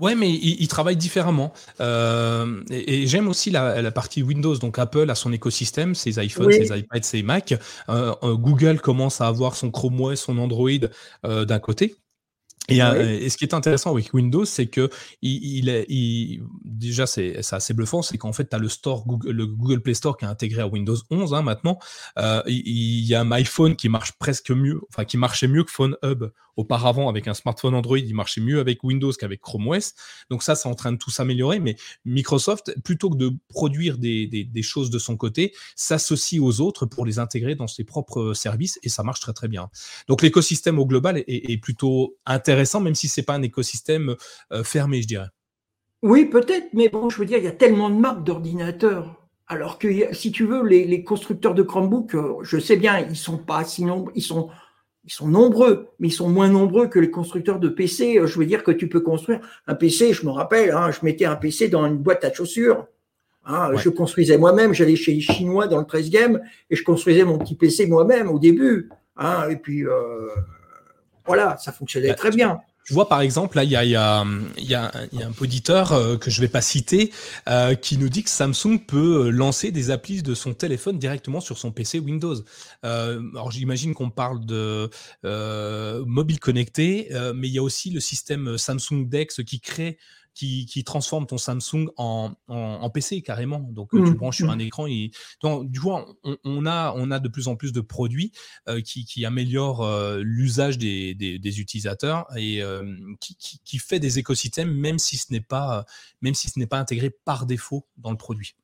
[0.01, 1.53] Ouais, mais ils, travaillent différemment.
[1.81, 4.57] Euh, et, j'aime aussi la, partie Windows.
[4.57, 7.53] Donc Apple a son écosystème, ses iPhones, ses iPads, ses Mac.
[7.89, 10.71] Euh, euh, Google commence à avoir son Chrome OS, son Android
[11.25, 11.97] d'un côté.
[12.69, 14.91] Et, ce qui est intéressant avec Windows, c'est que
[15.23, 19.47] il, il, déjà c'est assez bluffant, c'est qu'en fait tu as le store Google, le
[19.47, 21.79] Google Play Store qui est intégré à Windows 11 hein, maintenant.
[22.19, 25.71] Euh, il, y a un iPhone qui marche presque mieux, enfin qui marchait mieux que
[25.71, 26.25] Phone Hub
[26.57, 29.95] auparavant avec un smartphone Android, il marchait mieux avec Windows qu'avec Chrome OS.
[30.29, 31.61] Donc ça, c'est en train de tout s'améliorer.
[31.61, 36.61] Mais Microsoft, plutôt que de produire des, des, des choses de son côté, s'associe aux
[36.61, 39.71] autres pour les intégrer dans ses propres services et ça marche très très bien.
[40.09, 44.17] Donc l'écosystème au global est, est plutôt intéressant même si c'est pas un écosystème
[44.53, 45.29] euh, fermé, je dirais.
[46.03, 49.15] Oui, peut-être, mais bon, je veux dire, il y a tellement de marques d'ordinateurs.
[49.49, 53.39] Alors que si tu veux, les, constructeurs de Chromebook, euh, je sais bien, ils sont
[53.39, 54.51] pas si nombreux, ils sont,
[55.05, 58.19] ils sont nombreux, mais ils sont moins nombreux que les constructeurs de PC.
[58.19, 60.99] Euh, je veux dire que tu peux construire un PC, je me rappelle, hein, je
[61.03, 62.87] mettais un PC dans une boîte à chaussures.
[63.47, 67.39] Hein, je construisais moi-même, j'allais chez les Chinois dans le 13e et je construisais mon
[67.39, 68.91] petit PC moi-même au début.
[69.17, 69.85] Hein, et puis,
[71.29, 72.61] voilà, ça fonctionnait bah, très bien.
[72.89, 74.25] Tu vois, par exemple, là, il y a, y, a,
[74.57, 77.13] y, a, y a, un auditeur euh, que je vais pas citer
[77.47, 81.41] euh, qui nous dit que Samsung peut euh, lancer des applis de son téléphone directement
[81.41, 82.37] sur son PC Windows.
[82.83, 84.89] alors, j'imagine qu'on parle de
[86.07, 89.99] mobile connecté, mais il y a aussi le système Samsung Dex qui crée
[90.39, 93.59] qui, transforme ton Samsung en, en, PC carrément.
[93.59, 94.51] Donc tu mmh, branches sur mmh.
[94.51, 94.87] un écran.
[94.87, 95.11] Et...
[95.43, 95.91] Donc, du coup,
[96.45, 98.33] on, a, on a de plus en plus de produits
[98.69, 102.85] euh, qui, qui, améliorent euh, l'usage des, des, utilisateurs et euh,
[103.21, 105.85] qui, qui, fait des écosystèmes, même si ce n'est pas,
[106.23, 108.55] même si ce n'est pas intégré par défaut dans le produit.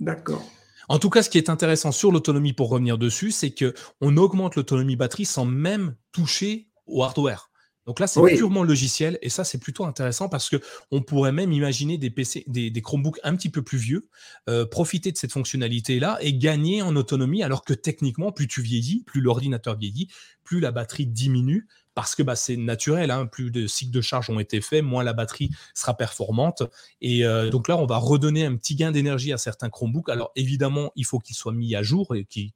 [0.00, 0.44] D'accord.
[0.88, 4.16] En tout cas, ce qui est intéressant sur l'autonomie, pour revenir dessus, c'est que on
[4.16, 7.49] augmente l'autonomie batterie sans même toucher au hardware.
[7.90, 10.58] Donc là, c'est purement logiciel et ça, c'est plutôt intéressant parce que
[10.92, 14.08] on pourrait même imaginer des PC, des, Chromebooks un petit peu plus vieux,
[14.48, 19.02] euh, profiter de cette fonctionnalité-là et gagner en autonomie, alors que techniquement, plus tu vieillis,
[19.08, 20.06] plus l'ordinateur vieillit,
[20.44, 24.30] plus la batterie diminue parce que bah, c'est naturel, hein, plus de cycles de charge
[24.30, 26.62] ont été faits, moins la batterie sera performante.
[27.00, 30.08] Et euh, donc là, on va redonner un petit gain d'énergie à certains Chromebooks.
[30.08, 32.52] Alors évidemment, il faut qu'ils soient mis à jour et qu'ils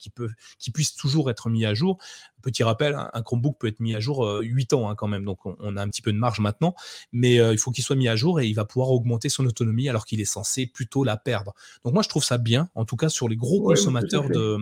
[0.72, 1.98] puissent toujours être mis à jour.
[2.42, 5.24] Petit rappel, un Chromebook peut être mis à jour 8 euh, ans hein, quand même,
[5.24, 6.74] donc on, a un petit peu de marge maintenant,
[7.10, 9.46] mais euh, il faut qu'il soit mis à jour et il va pouvoir augmenter son
[9.46, 11.54] autonomie alors qu'il est censé plutôt la perdre.
[11.84, 14.58] Donc moi, je trouve ça bien, en tout cas sur les gros consommateurs de,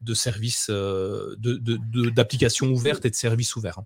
[0.00, 0.70] de services,
[1.40, 3.80] d'applications ouvertes et de services ouverts.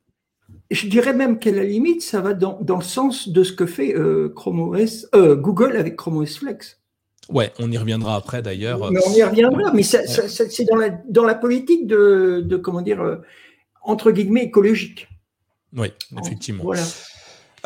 [0.72, 3.66] Je dirais même qu'à la limite, ça va dans, dans, le sens de ce que
[3.66, 6.80] fait euh, Chrome OS, euh, Google avec Chrome OS Flex.
[7.28, 8.90] Ouais, on y reviendra après d'ailleurs.
[8.90, 13.00] Mais on y reviendra, mais c'est dans la, dans la politique de, de comment dire,
[13.00, 13.16] euh,
[13.82, 15.08] entre guillemets, écologique.
[15.76, 15.88] Oui,
[16.20, 16.64] effectivement.
[16.64, 16.82] Voilà.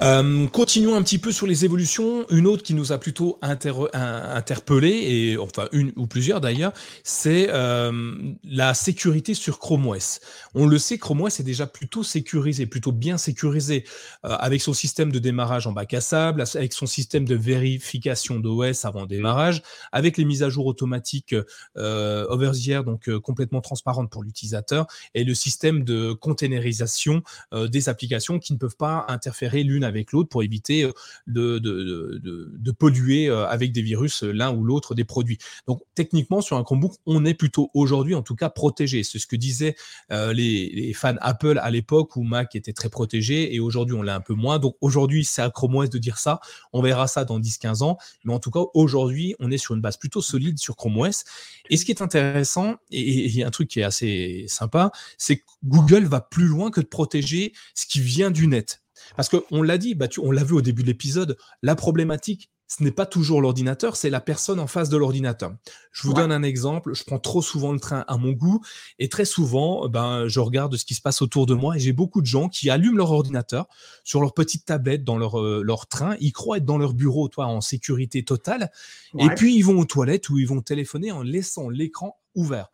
[0.02, 2.26] Euh, continuons un petit peu sur les évolutions.
[2.30, 8.14] Une autre qui nous a plutôt interpellé, et enfin une ou plusieurs d'ailleurs, c'est euh,
[8.44, 10.20] la sécurité sur Chrome OS.
[10.54, 13.84] On le sait, Chrome OS est déjà plutôt sécurisé, plutôt bien sécurisé,
[14.24, 18.38] euh, avec son système de démarrage en bac à sable, avec son système de vérification
[18.38, 21.34] d'OS avant démarrage, avec les mises à jour automatiques
[21.76, 28.38] over the air, donc complètement transparentes pour l'utilisateur, et le système de containerisation des applications
[28.38, 30.92] qui ne peuvent pas interférer l'une avec l'autre pour éviter euh,
[31.26, 35.38] de, polluer euh, avec des virus euh, l'un ou l'autre des produits.
[35.66, 39.02] Donc techniquement, sur un Chromebook, on est plutôt aujourd'hui en tout cas protégé.
[39.02, 39.76] C'est ce que disaient
[40.10, 44.20] les, fans Apple à l'époque où Mac était très protégé et aujourd'hui on l'a un
[44.20, 44.58] peu moins.
[44.58, 46.40] Donc aujourd'hui, c'est à Chrome OS de dire ça.
[46.72, 47.98] On verra ça dans 10-15 ans.
[48.24, 51.24] Mais en tout cas, aujourd'hui, on est sur une base plutôt solide sur Chrome OS.
[51.70, 55.38] Et ce qui est intéressant, et il y un truc qui est assez sympa, c'est
[55.38, 58.82] que Google va plus loin que de protéger ce qui vient du net.
[59.14, 62.82] Parce qu'on l'a dit, bah, on l'a vu au début de l'épisode, la problématique, ce
[62.82, 65.54] n'est pas toujours l'ordinateur, c'est la personne en face de l'ordinateur.
[65.92, 68.60] Je vous donne un exemple, je prends trop souvent le train à mon goût
[68.98, 71.92] et très souvent, ben, je regarde ce qui se passe autour de moi et j'ai
[71.92, 73.68] beaucoup de gens qui allument leur ordinateur
[74.02, 77.28] sur leur petite tablette dans leur, euh, leur train, ils croient être dans leur bureau,
[77.28, 78.72] toi, en sécurité totale,
[79.18, 82.70] et puis ils vont aux toilettes ou ils vont téléphoner en laissant l'écran ouvert.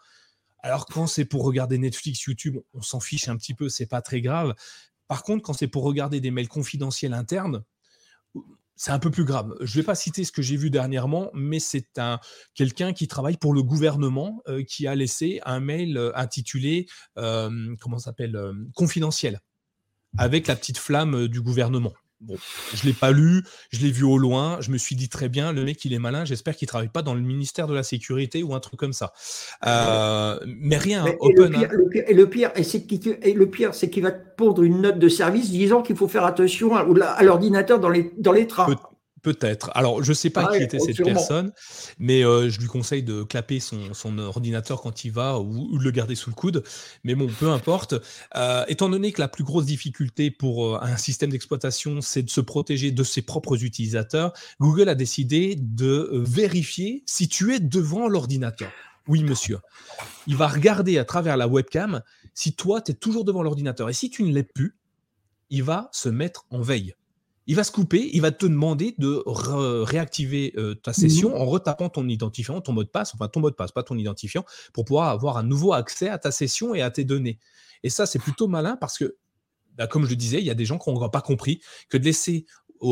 [0.62, 4.01] Alors quand c'est pour regarder Netflix, YouTube, on s'en fiche un petit peu, c'est pas
[4.01, 4.55] très grave.
[5.12, 7.64] Par contre, quand c'est pour regarder des mails confidentiels internes,
[8.77, 9.55] c'est un peu plus grave.
[9.61, 12.18] Je ne vais pas citer ce que j'ai vu dernièrement, mais c'est un
[12.55, 16.87] quelqu'un qui travaille pour le gouvernement euh, qui a laissé un mail euh, intitulé
[17.18, 18.40] euh, comment s'appelle
[18.75, 19.40] confidentiel
[20.16, 21.92] avec la petite flamme du gouvernement.
[22.23, 22.37] Bon,
[22.73, 25.53] je l'ai pas lu, je l'ai vu au loin, je me suis dit très bien,
[25.53, 28.45] le mec il est malin, j'espère qu'il travaille pas dans le ministère de la sécurité
[28.45, 29.13] ou un truc comme ça.
[29.67, 31.57] Euh, mais rien, open.
[31.57, 31.69] Hein.
[32.07, 35.51] Et le pire, et le pire, c'est qu'il va te pondre une note de service
[35.51, 38.73] disant qu'il faut faire attention à, l'ordinateur dans les, dans les trains.
[39.23, 39.71] Peut-être.
[39.75, 41.53] Alors, je ne sais pas qui était cette personne,
[42.01, 45.85] mais euh, je lui conseille de clapper son, son, ordinateur quand il va ou, de
[45.85, 46.65] le garder sous le coude.
[47.05, 47.95] Mais bon, peu importe.
[48.35, 52.31] Euh, étant donné que la plus grosse difficulté pour euh, un système d'exploitation, c'est de
[52.31, 58.09] se protéger de ses propres utilisateurs, Google a décidé de vérifier si tu es devant
[58.09, 58.73] l'ordinateur.
[59.07, 59.59] Oui, monsieur.
[60.27, 62.03] Il va regarder à travers la webcam
[62.35, 63.89] si toi, tu es toujours devant l'ordinateur.
[63.89, 64.77] Et si tu ne l'es plus,
[65.51, 66.95] il va se mettre en veille
[67.47, 71.47] il va se couper, il va te demander de réactiver euh, ta session mmh en
[71.47, 74.45] retapant ton identifiant, ton mot de passe, enfin ton mot de passe, pas ton identifiant,
[74.73, 77.39] pour pouvoir avoir un nouveau accès à ta session et à tes données.
[77.83, 79.17] Et ça, c'est plutôt malin parce que,
[79.75, 81.97] bah, comme je le disais, il y a des gens qui n'ont pas compris que
[81.97, 82.47] de laisser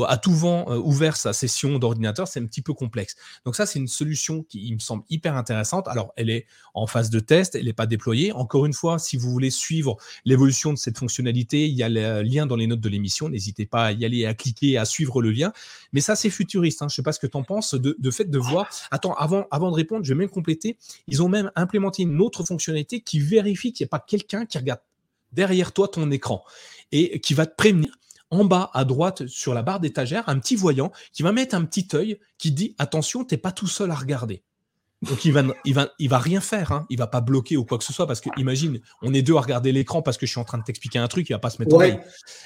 [0.06, 3.16] à tout vent euh, ouvert sa session d'ordinateur, c'est un petit peu complexe.
[3.44, 5.88] Donc ça, c'est une solution qui me semble hyper intéressante.
[5.88, 8.32] Alors, elle est en phase de test, elle n'est pas déployée.
[8.32, 12.22] Encore une fois, si vous voulez suivre l'évolution de cette fonctionnalité, il y a le
[12.22, 13.28] lien dans les notes de l'émission.
[13.28, 15.52] N'hésitez pas à y aller, à cliquer, à suivre le lien.
[15.92, 16.82] Mais ça, c'est futuriste.
[16.82, 16.88] Hein.
[16.88, 18.68] Je ne sais pas ce que tu en penses de, fait de voir.
[18.90, 20.76] Attends, avant, avant de répondre, je vais même compléter.
[21.08, 24.58] Ils ont même implémenté une autre fonctionnalité qui vérifie qu'il n'y a pas quelqu'un qui
[24.58, 24.80] regarde
[25.32, 26.42] derrière toi ton écran
[26.92, 27.96] et qui va te prévenir
[28.30, 31.64] en bas à droite sur la barre d'étagère un petit voyant qui va mettre un
[31.64, 34.42] petit œil qui dit attention, t'es pas tout seul à regarder.
[35.02, 36.86] Donc il va, il va, il va rien faire, hein.
[36.90, 39.34] il va pas bloquer ou quoi que ce soit parce que imagine, on est deux
[39.34, 41.38] à regarder l'écran parce que je suis en train de t'expliquer un truc, il va
[41.38, 42.00] pas se mettre en en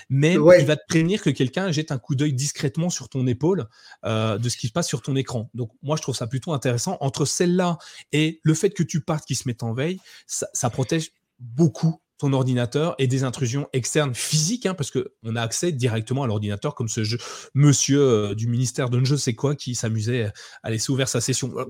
[0.09, 3.67] Mais il va te prévenir que quelqu'un jette un coup d'œil discrètement sur ton épaule
[4.05, 5.51] euh, de ce qui se passe sur ton écran.
[5.55, 6.97] Donc moi je trouve ça plutôt intéressant.
[7.01, 7.79] Entre celle-là
[8.13, 12.33] et le fait que tu partes qui se met en veille, ça protège beaucoup ton
[12.33, 16.89] ordinateur et des intrusions externes physiques, hein, parce qu'on a accès directement à l'ordinateur, comme
[16.89, 17.19] ce jeu,
[17.55, 20.31] monsieur euh, du ministère de je sais quoi qui s'amusait
[20.63, 21.53] à laisser ouvrir sa session.
[21.59, 21.65] Euh,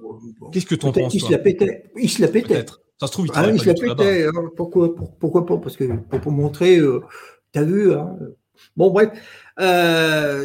[0.53, 1.85] qu'est-ce que tu en penses Il se la pétait.
[2.01, 2.65] Il se la pétait.
[3.01, 4.27] Ça se trouve, il, ah, il se la pétait.
[4.27, 4.51] Hein.
[4.57, 5.57] Pourquoi, pourquoi pas?
[5.59, 7.01] Parce que pour, montrer, euh,
[7.53, 7.93] tu as vu.
[7.93, 8.17] Hein.
[8.77, 9.11] Bon, bref.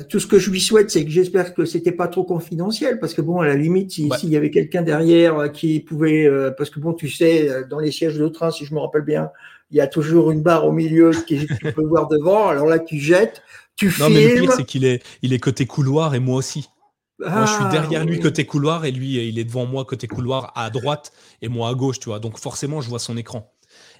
[0.09, 3.13] tout ce que je lui souhaite, c'est que j'espère que c'était pas trop confidentiel, parce
[3.13, 6.93] que bon, à la limite, s'il y avait quelqu'un derrière qui pouvait, parce que bon,
[6.93, 9.31] tu sais, dans les sièges de train, si je me rappelle bien,
[9.71, 12.47] il y a toujours une barre au milieu que tu peux voir devant.
[12.47, 13.41] Alors là, tu jettes,
[13.75, 14.07] tu filmes.
[14.07, 16.69] Non, mais le pire, c'est qu'il est, il est côté couloir et moi aussi.
[17.19, 20.07] moi, je suis ah, derrière lui côté couloir et lui, il est devant moi côté
[20.07, 22.19] couloir à droite et moi à gauche, tu vois.
[22.19, 23.51] Donc forcément, je vois son écran.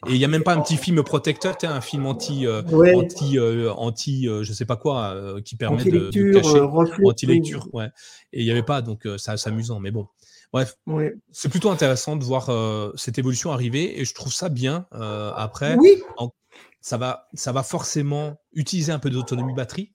[0.07, 2.62] Et il n'y a même pas un petit film protecteur, tu un film anti, euh,
[2.95, 6.62] anti, euh, anti euh, je sais pas quoi, qui permet de, de, cacher,
[7.03, 7.88] anti-lecture, ouais.
[8.31, 10.07] Et il n'y avait pas, donc ça c'est amusant, mais bon.
[10.51, 10.77] Bref,
[11.31, 14.88] c'est plutôt intéressant de voir euh, cette évolution arriver et je trouve ça bien.
[14.93, 15.77] Euh, après,
[16.81, 19.93] ça, va, ça va forcément utiliser un peu d'autonomie batterie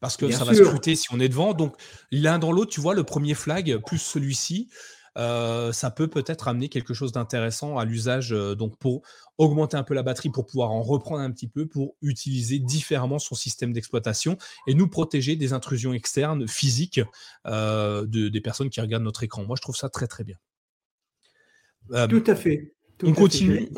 [0.00, 1.54] parce que ça va scruter si on est devant.
[1.54, 1.76] Donc,
[2.10, 4.68] l'un dans l'autre, tu vois, le premier flag plus celui-ci,
[5.16, 9.02] euh, ça peut peut-être amener quelque chose d'intéressant à l'usage, euh, donc pour
[9.38, 13.18] augmenter un peu la batterie, pour pouvoir en reprendre un petit peu, pour utiliser différemment
[13.18, 17.00] son système d'exploitation et nous protéger des intrusions externes physiques
[17.46, 19.44] euh, de, des personnes qui regardent notre écran.
[19.44, 20.36] Moi, je trouve ça très très bien.
[22.08, 22.74] tout à fait.
[23.02, 23.70] on continue.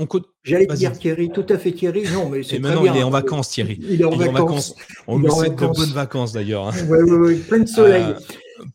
[0.43, 2.11] J'allais dire Thierry, tout à fait Thierry.
[2.11, 3.79] Non, mais c'est maintenant il est en vacances Thierry.
[3.83, 4.75] Il est en, vacances.
[5.07, 6.73] On nous souhaite de bonnes vacances d'ailleurs.
[6.89, 8.15] Oui, oui, oui, plein de soleil.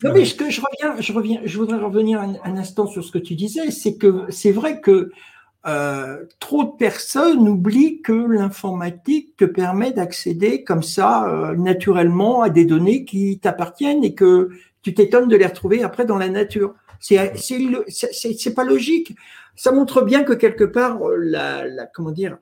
[0.03, 3.35] Non, mais je reviens, je reviens, je voudrais revenir un, instant sur ce que tu
[3.35, 5.11] disais, c'est que c'est vrai que
[5.65, 12.49] euh, trop de personnes oublient que l'informatique te permet d'accéder comme ça euh, naturellement à
[12.49, 14.49] des données qui t'appartiennent et que
[14.81, 16.75] tu t'étonnes de les retrouver après dans la nature.
[16.99, 19.15] C'est c'est pas logique.
[19.55, 22.37] Ça montre bien que quelque part euh, la, comment dire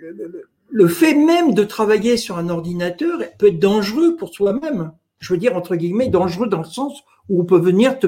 [0.00, 4.92] le, le, le fait même de travailler sur un ordinateur peut être dangereux pour soi-même
[5.22, 8.06] je veux dire, entre guillemets, dangereux dans le sens où on peut venir te,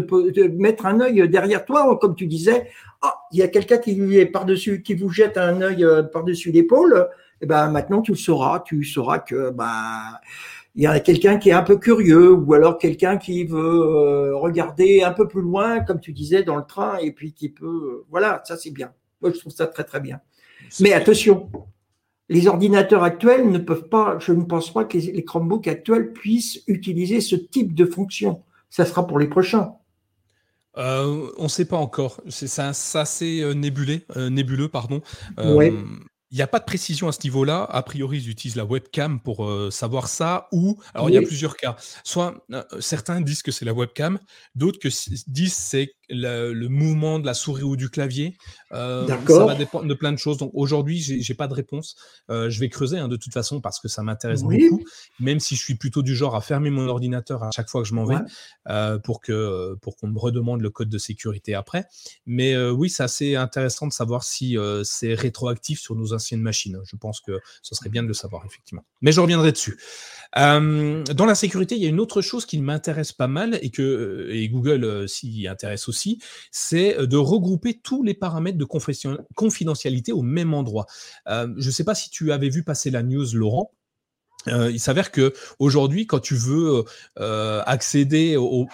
[0.49, 2.69] mettre un œil derrière toi, comme tu disais,
[3.03, 6.51] ah, il y a quelqu'un qui est par-dessus, qui vous jette un œil euh, par-dessus
[6.51, 7.09] l'épaule,
[7.41, 10.21] et eh ben maintenant tu le sauras, tu sauras que bah
[10.77, 14.37] il y a quelqu'un qui est un peu curieux, ou alors quelqu'un qui veut euh,
[14.37, 17.67] regarder un peu plus loin, comme tu disais, dans le train, et puis qui peut,
[17.67, 18.93] euh, voilà, ça c'est bien.
[19.21, 20.21] Moi je trouve ça très très bien.
[20.81, 21.49] Mais attention,
[22.29, 26.63] les ordinateurs actuels ne peuvent pas, je ne pense pas que les, Chromebooks actuels puissent
[26.67, 28.43] utiliser ce type de fonction.
[28.71, 29.73] Ça sera pour les prochains.
[30.77, 32.21] Euh, on ne sait pas encore.
[32.29, 34.69] C'est assez euh, nébulé, euh, nébuleux.
[34.69, 35.03] Pardon.
[35.39, 37.63] Il n'y a pas de précision à ce niveau-là.
[37.63, 40.49] A priori, ils utilisent la webcam pour savoir ça.
[40.51, 41.77] Ou, alors il y a plusieurs cas.
[42.03, 42.45] Soit
[42.81, 44.19] certains disent que c'est la webcam,
[44.57, 44.89] d'autres que
[45.29, 48.37] disent c'est le, mouvement de la souris ou du clavier.
[48.73, 50.39] Euh, ça va dépendre de plein de choses.
[50.39, 51.97] Donc aujourd'hui, j'ai pas de réponse.
[52.31, 54.83] Euh, je vais creuser hein, de toute façon parce que ça m'intéresse beaucoup.
[55.21, 57.89] Même si je suis plutôt du genre à fermer mon ordinateur à chaque fois que
[57.89, 58.17] je m'en vais
[58.69, 61.87] euh, pour que pour qu'on me redemande le code de sécurité après.
[62.27, 66.81] Mais oui, c'est assez intéressant de savoir si c'est rétroactif sur nos anciennes machines.
[66.85, 68.85] Je pense que ce serait bien de le savoir effectivement.
[69.01, 69.79] Mais je reviendrai dessus.
[70.35, 74.29] dans la sécurité, il y a une autre chose qui m'intéresse pas mal et que
[74.31, 75.94] et Google s'y intéresse aussi,
[76.51, 78.67] c'est de regrouper tous les paramètres de
[79.35, 80.87] confidentialité au même endroit.
[81.29, 83.73] Euh, je ne sais pas si tu avais vu passer la news, Laurent.
[84.49, 86.85] Euh, il s'avère que aujourd'hui, quand tu veux
[87.19, 88.67] euh, accéder au,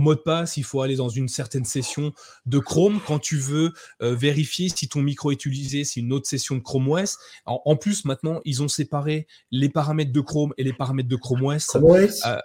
[0.00, 2.12] mot de passe, il faut aller dans une certaine session
[2.46, 3.00] de Chrome.
[3.06, 6.88] Quand tu veux vérifier si ton micro est utilisé, c'est une autre session de Chrome
[6.88, 7.18] OS.
[7.46, 11.44] En, plus, maintenant, ils ont séparé les paramètres de Chrome et les paramètres de Chrome
[11.44, 11.76] OS.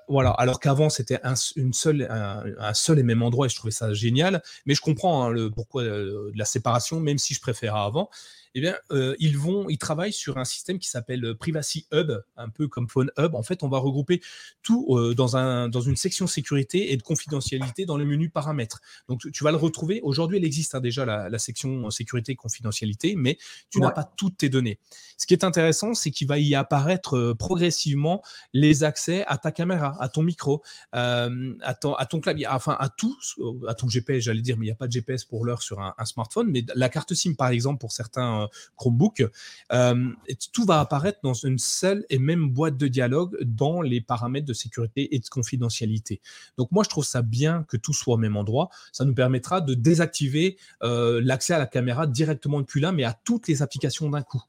[0.07, 0.31] voilà.
[0.31, 3.93] Alors qu'avant, c'était un, une seule, un, seul et même endroit et je trouvais ça
[3.93, 4.41] génial.
[4.65, 8.09] Mais je comprends hein, le pourquoi de la séparation, même si je préférais avant
[8.57, 12.13] eh bien, euh, ils vont, ils travaillent sur un système qui s'appelle euh, Privacy Hub,
[12.37, 13.35] un peu comme Phone Hub.
[13.35, 14.21] En fait, on va regrouper
[14.63, 18.79] tout euh, dans, un, dans une section sécurité et de confidentialité dans le menu paramètres.
[19.09, 19.99] Donc, tu vas le retrouver.
[20.03, 23.37] Aujourd'hui, il existe hein, déjà la, section sécurité et confidentialité, mais
[23.69, 24.79] tu n'as pas toutes tes données.
[25.17, 29.97] Ce qui est intéressant, c'est qu'il va y apparaître progressivement les accès à ta caméra,
[29.99, 31.27] à ton micro, à,
[31.81, 33.17] ton, à ton clavier, enfin à tout,
[33.67, 35.81] à ton GPS, j'allais dire, mais il n'y a pas de GPS pour l'heure sur
[35.81, 38.44] un, un, smartphone, mais la carte SIM, par exemple, pour certains
[38.75, 39.27] Chromebook,
[39.71, 40.09] euh,
[40.53, 44.53] tout va apparaître dans une seule et même boîte de dialogue dans les paramètres de
[44.53, 46.21] sécurité et de confidentialité.
[46.57, 48.69] Donc moi, je trouve ça bien que tout soit au même endroit.
[48.91, 53.13] Ça nous permettra de désactiver euh, l'accès à la caméra directement depuis là, mais à
[53.23, 54.43] toutes les applications d'un coup.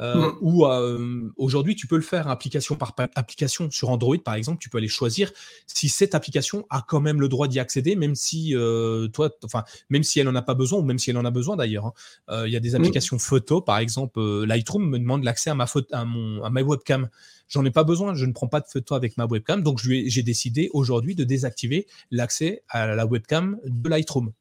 [0.00, 0.38] Euh, mm.
[0.40, 4.58] Ou euh, aujourd'hui, tu peux le faire application par application sur Android, par exemple.
[4.60, 5.32] Tu peux aller choisir
[5.66, 9.64] si cette application a quand même le droit d'y accéder, même si euh, toi, enfin,
[9.88, 11.86] même si elle en a pas besoin, ou même si elle en a besoin d'ailleurs.
[12.28, 12.44] Hein.
[12.46, 12.76] Il y a des mm.
[12.76, 17.08] applications photo, par exemple, Lightroom me demande l'accès à ma à mon à ma webcam.
[17.48, 20.22] J'en ai pas besoin, je ne prends pas de photo avec ma webcam, donc j'ai
[20.22, 24.32] décidé aujourd'hui de désactiver l'accès à la webcam de Lightroom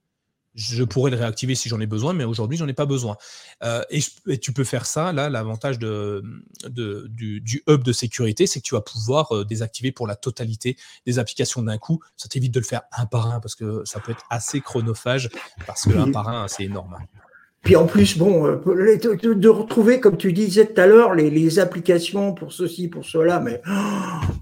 [0.56, 3.18] je pourrais le réactiver si j'en ai besoin, mais aujourd'hui, j'en ai pas besoin.
[3.64, 5.14] Euh, et, tu peux faire ça.
[5.14, 6.24] Là, l'avantage de,
[6.68, 11.20] du, hub de sécurité, c'est que tu vas pouvoir euh, désactiver pour la totalité des
[11.20, 12.00] applications d'un coup.
[12.18, 15.30] Ça t'évite de le faire un par un parce que ça peut être assez chronophage
[15.66, 16.98] parce que un par un, c'est énorme.
[17.64, 22.34] Puis en plus, bon, euh, de retrouver, comme tu disais tout à l'heure, les, applications
[22.34, 23.62] pour ceci, pour cela, mais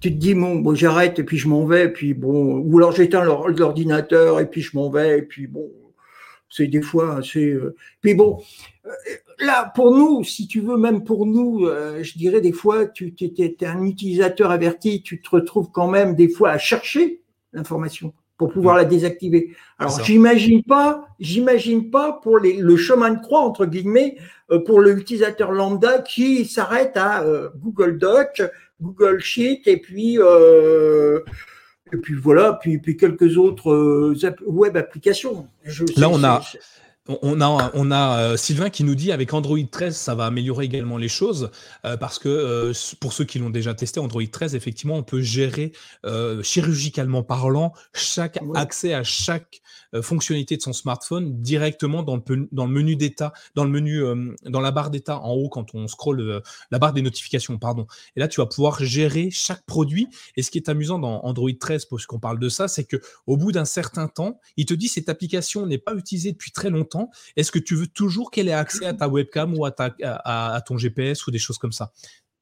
[0.02, 3.24] tu te dis, bon, j'arrête et puis je m'en vais, puis bon, ou alors j'éteins
[3.24, 5.68] l'ordinateur et puis je m'en vais, et puis bon,
[6.50, 7.52] c'est des fois assez.
[7.52, 8.42] Euh, puis bon,
[8.86, 8.90] euh,
[9.40, 13.14] là, pour nous, si tu veux, même pour nous, euh, je dirais des fois, tu
[13.20, 17.22] es, un utilisateur averti, tu te retrouves quand même des fois à chercher
[17.54, 19.56] l'information pour pouvoir la désactiver.
[19.80, 24.18] Alors, j'imagine pas, j'imagine pas pour les, le chemin de croix entre guillemets
[24.68, 27.26] pour l'utilisateur lambda qui s'arrête à
[27.56, 28.44] Google Doc,
[28.80, 30.20] Google Sheet et puis
[31.94, 34.16] et puis voilà, puis, puis quelques autres euh,
[34.46, 35.48] web applications.
[35.96, 36.42] Là, on a,
[37.22, 40.66] on a, on a euh, Sylvain qui nous dit avec Android 13, ça va améliorer
[40.66, 41.52] également les choses
[41.86, 45.72] euh, parce que pour ceux qui l'ont déjà testé, Android 13, effectivement, on peut gérer
[46.42, 49.62] chirurgicalement parlant chaque accès à chaque
[49.94, 54.04] euh, fonctionnalité de son smartphone directement dans le, dans le menu d'état, dans le menu,
[54.04, 56.42] euh, dans la barre d'état en haut quand on scrolle euh,
[56.72, 57.88] la barre des notifications, pardon.
[58.16, 60.10] Et là, tu vas pouvoir gérer chaque produit.
[60.36, 62.98] Et ce qui est amusant dans Android 13, puisqu'on parle de ça, c'est que
[63.28, 66.70] au bout d'un certain temps, il te dit cette application n'est pas utilisée depuis très
[66.70, 66.97] longtemps.
[67.36, 70.62] Est-ce que tu veux toujours qu'elle ait accès à ta webcam ou à, ta, à
[70.66, 71.92] ton GPS ou des choses comme ça?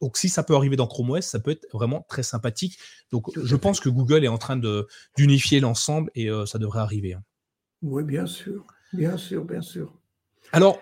[0.01, 2.77] Donc, si ça peut arriver dans Chrome OS, ça peut être vraiment très sympathique.
[3.11, 4.59] Donc, je pense que Google est en train
[5.17, 7.13] d'unifier l'ensemble et ça devrait arriver.
[7.13, 7.23] Hein.
[7.81, 9.93] Oui, bien sûr, bien sûr, bien sûr.
[10.51, 10.79] Alors,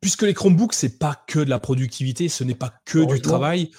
[0.00, 3.70] puisque les Chromebooks, c'est pas que de la productivité, ce n'est pas que du travail.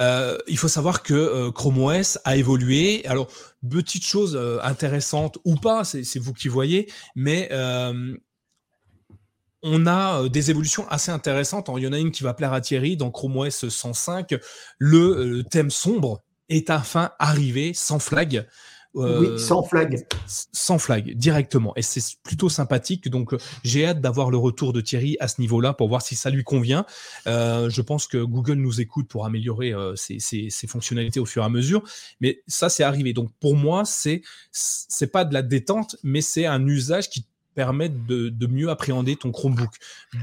[0.00, 3.04] Euh, il faut savoir que euh, Chrome OS a évolué.
[3.06, 3.28] Alors,
[3.68, 7.50] petite chose euh, intéressante ou pas, c'est vous qui voyez, mais
[9.62, 11.70] on a des évolutions assez intéressantes.
[11.76, 14.34] Il y en a une qui va plaire à Thierry dans Chrome OS 105.
[14.78, 18.46] Le, thème sombre est enfin arrivé sans flag
[18.94, 20.06] oui, euh, sans flag.
[20.26, 21.72] Sans flag, directement.
[21.76, 23.08] Et c'est plutôt sympathique.
[23.08, 26.14] Donc, euh, j'ai hâte d'avoir le retour de Thierry à ce niveau-là pour voir si
[26.14, 26.84] ça lui convient.
[27.26, 30.18] Euh, je pense que Google nous écoute pour améliorer ses,
[30.68, 31.82] fonctionnalités au fur et à mesure.
[32.20, 33.12] Mais ça, c'est arrivé.
[33.12, 37.94] Donc, pour moi, c'est c'est pas de la détente, mais c'est un usage qui permettre
[38.06, 39.74] de, mieux appréhender ton Chromebook,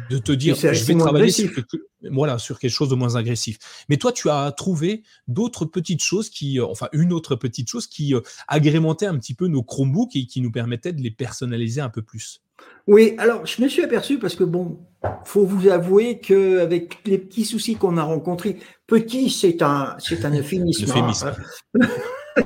[0.10, 1.78] de te dire je vais travailler sur quelque,
[2.12, 3.58] voilà, sur quelque chose de moins agressif.
[3.90, 7.88] Mais toi, tu as trouvé d'autres petites choses qui, euh, enfin une autre petite chose
[7.88, 11.82] qui euh, agrémentait un petit peu nos Chromebooks et qui nous permettait de les personnaliser
[11.82, 12.42] un peu plus.
[12.88, 14.80] Oui, alors je me suis aperçu parce que bon,
[15.26, 18.58] faut vous avouer qu'avec les petits soucis qu'on a rencontrés,
[18.88, 20.92] petit, c'est un, c'est un euphémisme.
[20.94, 21.32] Hein.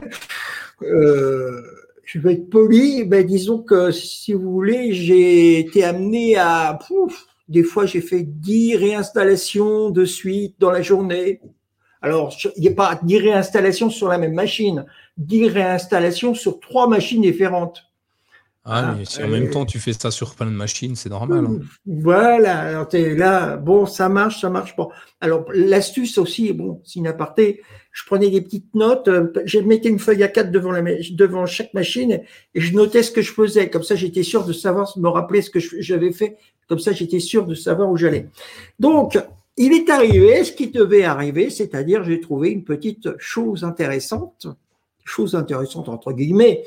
[0.84, 1.62] euh,
[2.04, 6.78] je vais être poli, ben disons que si vous voulez, j'ai été amené à.
[6.88, 11.42] Pouf, des fois, j'ai fait 10 réinstallations de suite dans la journée.
[12.02, 14.86] Alors, il n'y a pas 10 réinstallations sur la même machine,
[15.18, 17.93] 10 réinstallations sur trois machines différentes.
[18.66, 21.10] Ah, ah, mais si en même temps tu fais ça sur plein de machines, c'est
[21.10, 21.46] normal.
[21.46, 21.60] Hein.
[21.86, 24.88] Voilà, alors es là, bon, ça marche, ça marche pas.
[25.20, 27.62] Alors l'astuce aussi, bon, c'est une aparté,
[27.92, 31.46] je prenais des petites notes, euh, je mettais une feuille à 4 devant, la, devant
[31.46, 32.22] chaque machine
[32.56, 33.70] et je notais ce que je faisais.
[33.70, 36.38] Comme ça, j'étais sûr de savoir, me rappeler ce que j'avais fait.
[36.70, 38.30] Comme ça, j'étais sûr de savoir où j'allais.
[38.80, 39.20] Donc,
[39.58, 44.48] il est arrivé ce qui devait arriver, c'est-à-dire j'ai trouvé une petite chose intéressante,
[45.04, 46.64] chose intéressante entre guillemets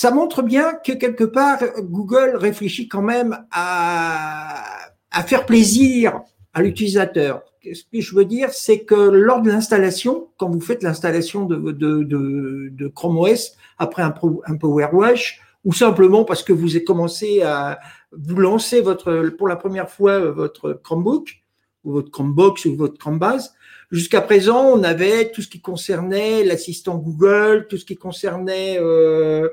[0.00, 4.62] ça montre bien que quelque part, Google réfléchit quand même à,
[5.10, 6.20] à faire plaisir
[6.54, 7.42] à l'utilisateur.
[7.64, 11.72] Ce que je veux dire, c'est que lors de l'installation, quand vous faites l'installation de,
[11.72, 14.14] de, de, de, Chrome OS après un,
[14.46, 17.80] un Power Wash, ou simplement parce que vous avez commencé à
[18.12, 21.42] vous lancer votre, pour la première fois votre Chromebook,
[21.82, 23.52] ou votre Chromebox ou votre Chromebase,
[23.90, 29.48] Jusqu'à présent, on avait tout ce qui concernait l'assistant Google, tout ce qui concernait euh,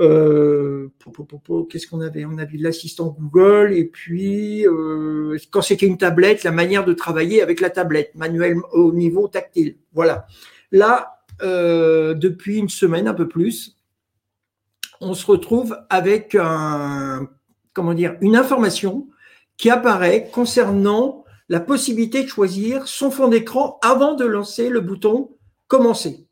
[0.00, 0.88] euh,
[1.70, 2.24] qu'est-ce qu'on avait?
[2.24, 7.42] On avait l'assistant Google et puis euh, quand c'était une tablette, la manière de travailler
[7.42, 9.76] avec la tablette, manuel au niveau tactile.
[9.92, 10.26] Voilà.
[10.72, 13.76] Là, euh, depuis une semaine un peu plus,
[15.00, 17.28] on se retrouve avec un,
[17.72, 19.08] comment dire, une information
[19.56, 21.21] qui apparaît concernant
[21.52, 25.36] la possibilité de choisir son fond d'écran avant de lancer le bouton
[25.68, 26.26] Commencer.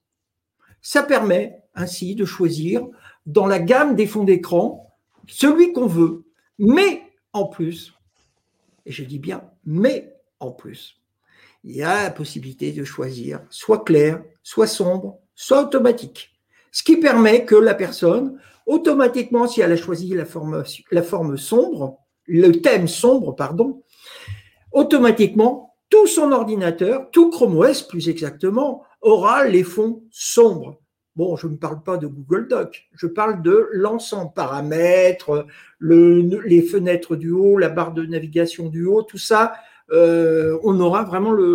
[0.81, 2.87] Ça permet ainsi de choisir
[3.27, 4.91] dans la gamme des fonds d'écran
[5.29, 6.25] celui qu'on veut,
[6.59, 7.03] mais
[7.35, 7.93] en plus,
[8.87, 10.97] et je dis bien mais en plus,
[11.65, 16.31] il y a la possibilité de choisir soit clair, soit sombre, soit automatique.
[16.73, 21.37] Ce qui permet que la personne, automatiquement, si elle a choisi la forme, la forme
[21.37, 23.83] sombre, le thème sombre, pardon,
[24.73, 30.81] automatiquement, tout son ordinateur, tout Chrome OS plus exactement, aura les fonds sombres.
[31.17, 35.47] Bon, je ne parle pas de Google Doc, je parle de l'ensemble, paramètres,
[35.81, 39.55] les fenêtres du haut, la barre de navigation du haut, tout ça,
[39.91, 41.55] euh, on aura vraiment le,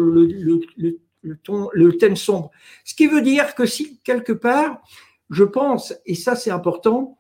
[1.24, 2.52] le thème sombre.
[2.84, 4.82] Ce qui veut dire que si quelque part,
[5.30, 7.18] je pense, et ça c'est important,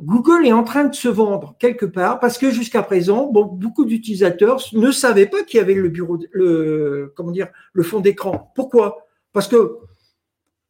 [0.00, 3.86] Google est en train de se vendre quelque part parce que jusqu'à présent, bon, beaucoup
[3.86, 8.52] d'utilisateurs ne savaient pas qu'il y avait le bureau, le, comment dire, le fond d'écran.
[8.54, 9.06] Pourquoi?
[9.32, 9.78] Parce que,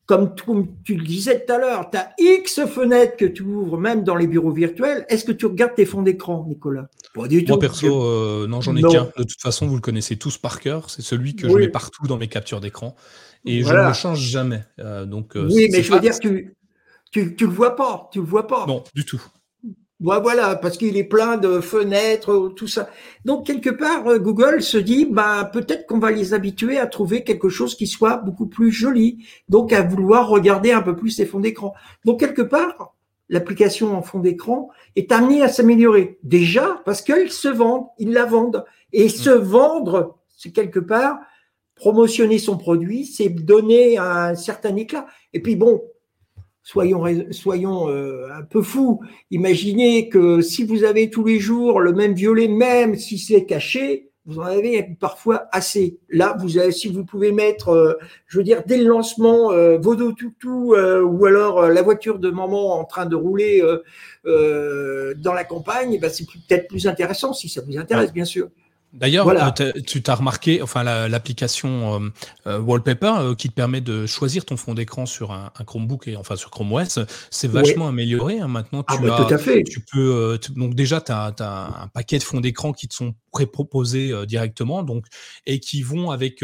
[0.07, 0.37] comme
[0.85, 4.14] tu, le disais tout à l'heure, tu as X fenêtres que tu ouvres même dans
[4.14, 5.05] les bureaux virtuels.
[5.09, 6.87] Est-ce que tu regardes tes fonds d'écran, Nicolas?
[7.16, 9.11] Moi, perso, euh, non, j'en ai qu'un.
[9.16, 10.89] De toute façon, vous le connaissez tous par cœur.
[10.91, 12.95] C'est celui que je mets partout dans mes captures d'écran.
[13.45, 14.62] Et je ne le change jamais.
[14.79, 16.56] Euh, donc, euh, oui, mais je veux dire, tu,
[17.17, 18.67] tu, tu le vois pas, tu le vois pas.
[18.67, 19.23] Non, du tout.
[19.99, 22.91] Voilà, parce qu'il est plein de fenêtres, tout ça.
[23.25, 27.25] Donc quelque part, euh, Google se dit, bah peut-être qu'on va les habituer à trouver
[27.25, 31.25] quelque chose qui soit beaucoup plus joli, donc à vouloir regarder un peu plus ces
[31.25, 31.73] fonds d'écran.
[32.05, 32.95] Donc quelque part,
[33.31, 36.19] l'application en fond d'écran est amenée à s'améliorer.
[36.23, 39.09] Déjà parce qu'ils se vendent, ils la vendent, et mm.
[39.09, 41.19] se vendre, c'est quelque part
[41.75, 45.07] promotionner son produit, c'est donner un certain éclat.
[45.33, 45.83] Et puis bon,
[46.67, 49.01] soyons, soyons euh, un peu fous.
[49.31, 54.11] Imaginez que si vous avez tous les jours le même violet, même si c'est caché,
[54.25, 56.01] vous en avez parfois assez.
[56.09, 57.95] Là, vous avez, si vous pouvez mettre, euh,
[58.27, 62.81] je veux dire, dès le lancement, euh, Vodo Toutou ou alors la voiture de maman
[62.81, 63.62] en train de rouler
[64.25, 68.49] dans la campagne, ben, c'est peut-être plus intéressant si ça vous intéresse, bien sûr.
[68.97, 72.09] D'ailleurs, euh, tu t'as remarqué, enfin l'application euh,
[72.47, 76.36] euh, Wallpaper qui te permet de choisir ton fond d'écran sur un, Chromebook et enfin
[76.36, 78.40] sur Chrome OS, c'est vachement amélioré.
[78.40, 78.49] Hein.
[78.49, 79.62] Maintenant, ah, tu bah, tout à fait.
[79.64, 84.14] Tu peux donc déjà tu as, un paquet de fonds d'écran qui te sont pré-proposés
[84.26, 85.05] directement, donc
[85.44, 86.42] et qui vont avec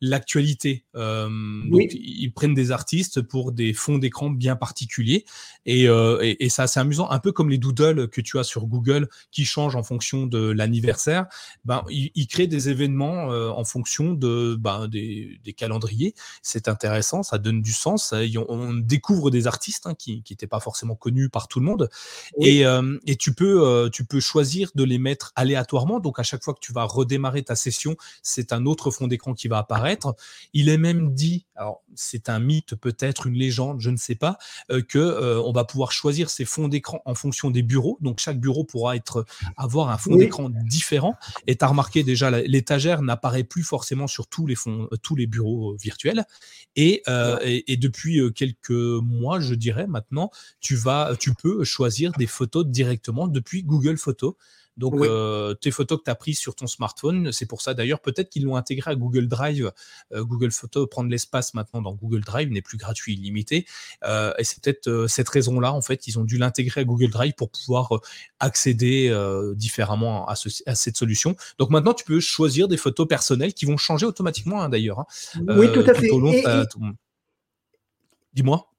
[0.00, 0.84] l'actualité.
[0.96, 5.24] ils prennent des artistes pour des fonds d'écran bien particuliers
[5.66, 8.66] et, et, et ça c'est amusant, un peu comme les doodles que tu as sur
[8.66, 11.26] Google qui changent en fonction de l'anniversaire.
[11.64, 16.14] Ben il, crée des événements en fonction de ben, des, calendriers.
[16.42, 18.14] C'est intéressant, ça donne du sens.
[18.48, 21.88] on, découvre des artistes hein, qui n'étaient pas forcément connus par tout le monde.
[22.40, 22.64] Et,
[23.06, 26.00] et tu, peux, tu peux choisir de les mettre aléatoirement.
[26.00, 29.34] Donc à chaque fois que tu vas redémarrer ta session, c'est un autre fond d'écran
[29.34, 30.14] qui va apparaître.
[30.52, 34.38] Il est même dit, alors c'est un mythe, peut-être une légende, je ne sais pas,
[34.70, 37.98] euh, que euh, on va pouvoir choisir ses fonds d'écran en fonction des bureaux.
[38.00, 39.24] Donc chaque bureau pourra être
[39.56, 41.16] avoir un fond d'écran différent.
[41.46, 45.16] Et tu as remarqué déjà l'étagère n'apparaît plus forcément sur tous les fonds, euh, tous
[45.16, 46.24] les bureaux virtuels.
[46.76, 47.02] Et,
[47.42, 50.30] et, depuis quelques mois, je dirais maintenant,
[50.60, 54.34] tu vas, tu peux choisir des photos directement depuis Google Photos.
[54.76, 58.00] Donc, euh, tes photos que tu as prises sur ton smartphone, c'est pour ça d'ailleurs,
[58.00, 59.70] peut-être qu'ils l'ont intégré à Google Drive.
[60.12, 63.66] Euh, Google Photos, prendre l'espace maintenant dans Google Drive n'est plus gratuit, illimité.
[64.04, 67.34] Euh, et c'est peut-être cette raison-là, en fait, ils ont dû l'intégrer à Google Drive
[67.34, 68.00] pour pouvoir
[68.40, 69.12] accéder
[69.56, 71.36] différemment à, cette solution.
[71.58, 75.00] Donc maintenant, tu peux choisir des photos personnelles qui vont changer automatiquement, hein, d'ailleurs.
[75.00, 75.06] Hein.
[75.48, 76.08] oui, tout à fait.
[78.34, 78.71] Dis-moi.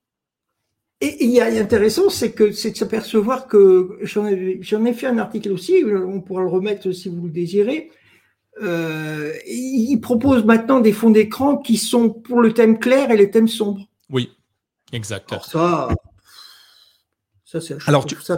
[1.03, 4.93] Et il y a intéressant, c'est que c'est de s'apercevoir que j'en ai, j'en ai
[4.93, 7.91] fait un article aussi, on pourra le remettre si vous le désirez.
[8.61, 13.29] Euh, il propose maintenant des fonds d'écran qui sont pour le thème clair et les
[13.29, 13.85] thèmes sombres.
[14.09, 14.31] Oui,
[14.93, 15.29] exact.
[15.33, 15.89] Alors ça,
[17.43, 17.77] ça c'est.
[17.85, 18.37] Alors tu, ça,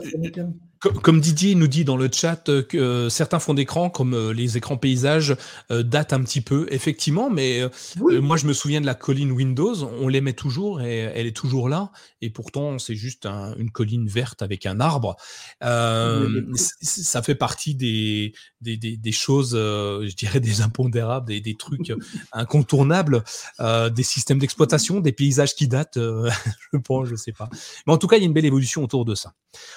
[0.89, 4.33] comme Didier nous dit dans le chat euh, que euh, certains fonds d'écran, comme euh,
[4.33, 5.36] les écrans paysages,
[5.69, 7.61] datent un petit peu, effectivement, mais
[7.99, 11.69] moi je me souviens de la colline Windows, on l'aimait toujours et elle est toujours
[11.69, 15.15] là, et pourtant c'est juste une colline verte avec un arbre.
[15.61, 21.93] ça fait partie des, des, choses, je dirais, des impondérables, des, des trucs
[22.31, 23.23] incontournables,
[23.59, 25.97] des systèmes d'exploitation, des paysages qui datent,
[26.73, 27.49] je pense, je sais pas.
[27.88, 29.33] Mais en tout cas, il y a une belle évolution autour de ça.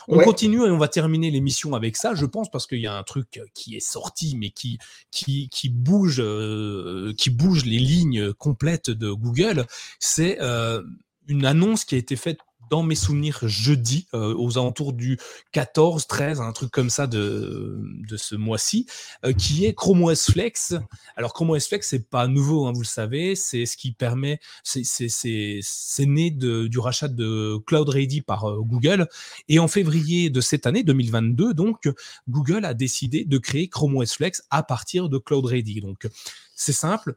[0.09, 2.96] On continue et on va terminer l'émission avec ça, je pense, parce qu'il y a
[2.96, 4.78] un truc qui est sorti, mais qui,
[5.11, 9.66] qui, qui bouge, euh, qui bouge les lignes complètes de Google.
[9.99, 10.82] C'est euh,
[11.26, 12.38] une annonce qui a été faite
[12.71, 15.19] dans mes souvenirs jeudi, euh, aux alentours du
[15.53, 17.81] 14, 13, un truc comme ça de,
[18.16, 18.87] ce mois-ci,
[19.25, 20.75] euh, qui est Chrome OS Flex.
[21.16, 24.41] Alors Chrome OS Flex, c'est pas nouveau, hein, vous le savez, c'est ce qui permet,
[24.64, 29.09] c'est né du rachat de Cloud Ready par euh, Google.
[29.49, 31.89] Et en février de cette année, 2022, donc,
[32.29, 35.81] Google a décidé de créer Chrome OS Flex à partir de Cloud Ready.
[35.81, 36.09] Donc,
[36.55, 37.14] c'est simple.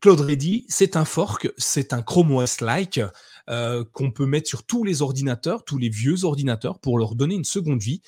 [0.00, 3.00] Cloud Ready, c'est un fork, c'est un Chrome OS-like
[3.50, 7.34] euh, qu'on peut mettre sur tous les ordinateurs, tous les vieux ordinateurs, pour leur donner
[7.34, 8.00] une seconde vie.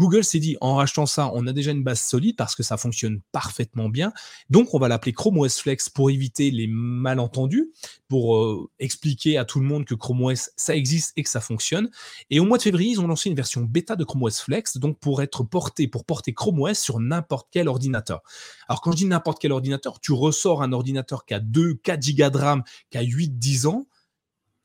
[0.00, 2.76] Google s'est dit, en rachetant ça, on a déjà une base solide parce que ça
[2.76, 4.12] fonctionne parfaitement bien.
[4.48, 7.70] Donc, on va l'appeler Chrome OS Flex pour éviter les malentendus,
[8.08, 11.40] pour euh, expliquer à tout le monde que Chrome OS, ça existe et que ça
[11.40, 11.90] fonctionne.
[12.30, 14.78] Et au mois de février, ils ont lancé une version bêta de Chrome OS Flex,
[14.78, 18.22] donc pour être porté, pour porter Chrome OS sur n'importe quel ordinateur.
[18.68, 22.00] Alors, quand je dis n'importe quel ordinateur, tu ressors un ordinateur qui a 2, 4
[22.00, 23.86] gigas de RAM, qui a 8, 10 ans,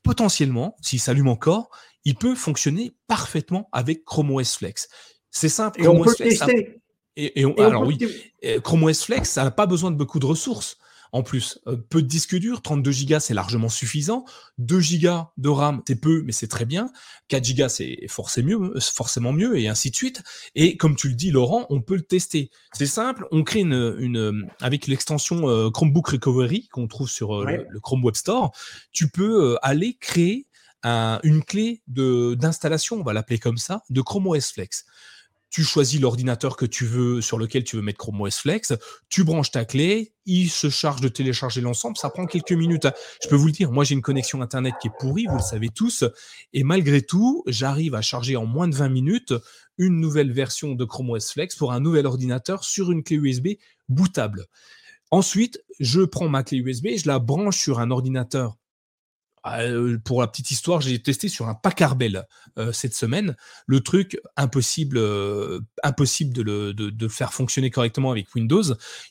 [0.06, 1.70] potentiellement, s'il s'allume encore,
[2.04, 4.88] il peut fonctionner parfaitement avec Chrome OS Flex.
[5.30, 5.82] C'est simple.
[5.82, 6.40] Chrome OS Flex,
[7.18, 7.98] et, alors oui,
[8.62, 10.78] Chrome OS Flex, ça n'a pas besoin de beaucoup de ressources.
[11.12, 14.24] En plus, euh, peu de disques durs, 32 Go c'est largement suffisant.
[14.58, 16.90] 2 Go de RAM, c'est peu, mais c'est très bien.
[17.28, 20.22] 4 Go c'est forcément mieux, et ainsi de suite.
[20.54, 22.50] Et comme tu le dis, Laurent, on peut le tester.
[22.72, 27.80] C'est simple, on crée une, avec l'extension euh, Chromebook Recovery qu'on trouve sur euh, le,
[27.80, 28.52] Chrome Web Store,
[28.92, 30.46] tu peux aller créer
[30.84, 34.84] une clé d'installation, on va l'appeler comme ça, de Chrome OS Flex
[35.56, 38.74] tu choisis l'ordinateur que tu veux, sur lequel tu veux mettre Chrome OS Flex,
[39.08, 42.86] tu branches ta clé, il se charge de télécharger l'ensemble, ça prend quelques minutes.
[43.22, 45.42] Je peux vous le dire, moi j'ai une connexion Internet qui est pourrie, vous le
[45.42, 46.04] savez tous,
[46.52, 49.32] et malgré tout, j'arrive à charger en moins de 20 minutes
[49.78, 53.48] une nouvelle version de Chrome OS Flex pour un nouvel ordinateur sur une clé USB
[53.88, 54.44] bootable.
[55.10, 58.58] Ensuite, je prends ma clé USB, je la branche sur un ordinateur
[59.46, 62.26] euh, pour la petite histoire, j'ai testé sur un Packard Bell
[62.58, 63.36] euh, cette semaine.
[63.66, 68.62] Le truc impossible, euh, impossible de le faire fonctionner correctement avec Windows.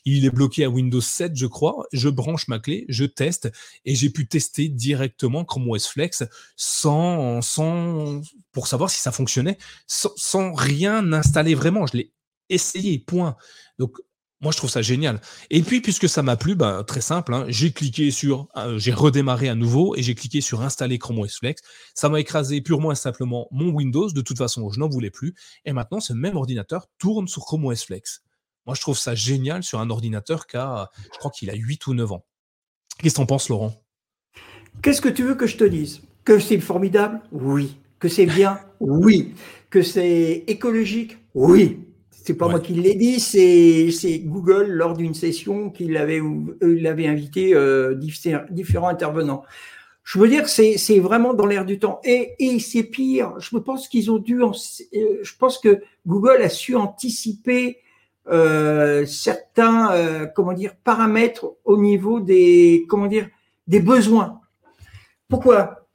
[0.04, 1.86] Il est bloqué à Windows 7, je crois.
[1.92, 3.50] Je branche ma clé, je teste
[3.84, 6.24] et j'ai pu tester directement Chrome OS Flex
[6.56, 7.40] sans,
[8.52, 11.86] pour savoir si ça fonctionnait, sans, rien installer vraiment.
[11.86, 12.12] Je l'ai
[12.48, 13.36] essayé, point.
[14.46, 15.20] Moi, je trouve ça génial.
[15.50, 18.92] Et puis, puisque ça m'a plu, bah, très simple, hein, j'ai cliqué sur, euh, j'ai
[18.92, 21.62] redémarré à nouveau et j'ai cliqué sur installer Chrome OS Flex.
[21.96, 24.08] Ça m'a écrasé purement et simplement mon Windows.
[24.08, 25.34] De toute façon, je n'en voulais plus.
[25.64, 28.22] Et maintenant, ce même ordinateur tourne sur Chrome OS Flex.
[28.66, 31.84] Moi, je trouve ça génial sur un ordinateur qui a, je crois qu'il a 8
[31.88, 32.24] ou 9 ans.
[33.00, 33.82] Qu'est-ce que t'en penses, Laurent?
[34.80, 36.02] Qu'est-ce que tu veux que je te dise?
[36.24, 37.20] Que c'est formidable?
[37.32, 37.78] Oui.
[37.98, 38.60] Que c'est bien?
[38.78, 39.34] Oui.
[39.70, 41.18] Que c'est écologique?
[41.34, 41.80] Oui.
[42.26, 46.20] C'est pas moi qui l'ai dit, c'est Google lors d'une session qu'il avait,
[46.60, 47.94] il avait invité euh,
[48.50, 49.44] différents intervenants.
[50.02, 52.00] Je veux dire, c'est vraiment dans l'air du temps.
[52.02, 53.34] Et, et c'est pire.
[53.38, 54.42] Je pense qu'ils ont dû.
[54.42, 54.50] Euh,
[55.22, 57.78] je pense que Google a su anticiper
[58.28, 63.28] euh, certains, euh, comment dire, paramètres au niveau des, comment dire,
[63.68, 64.40] des besoins.
[65.28, 65.85] Pourquoi?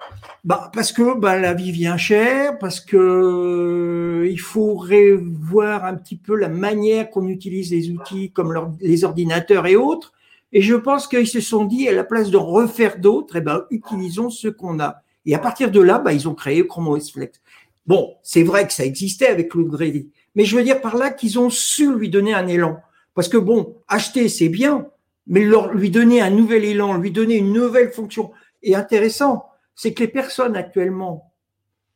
[0.43, 5.95] Bah, parce que bah, la vie vient chère, parce que euh, il faut revoir un
[5.95, 10.13] petit peu la manière qu'on utilise les outils comme les ordinateurs et autres.
[10.53, 13.65] Et je pense qu'ils se sont dit, à la place de refaire d'autres, eh ben,
[13.69, 15.03] utilisons ce qu'on a.
[15.25, 17.39] Et à partir de là, bah, ils ont créé Chrome OS Flex.
[17.85, 21.39] Bon, c'est vrai que ça existait avec Grady, mais je veux dire par là qu'ils
[21.39, 22.79] ont su lui donner un élan.
[23.13, 24.87] Parce que bon, acheter, c'est bien,
[25.27, 28.31] mais leur, lui donner un nouvel élan, lui donner une nouvelle fonction
[28.63, 29.50] est intéressant.
[29.81, 31.33] C'est que les personnes actuellement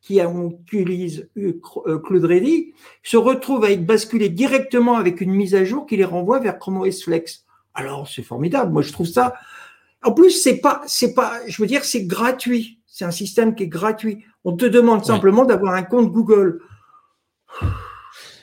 [0.00, 1.60] qui utilisent euh,
[2.04, 2.74] Cloud Ready
[3.04, 6.58] se retrouvent à être basculées directement avec une mise à jour qui les renvoie vers
[6.58, 7.44] Chrome OS Flex.
[7.74, 8.72] Alors, c'est formidable.
[8.72, 9.34] Moi, je trouve ça.
[10.02, 12.80] En plus, c'est pas, c'est pas, je veux dire, c'est gratuit.
[12.88, 14.24] C'est un système qui est gratuit.
[14.42, 16.62] On te demande simplement d'avoir un compte Google.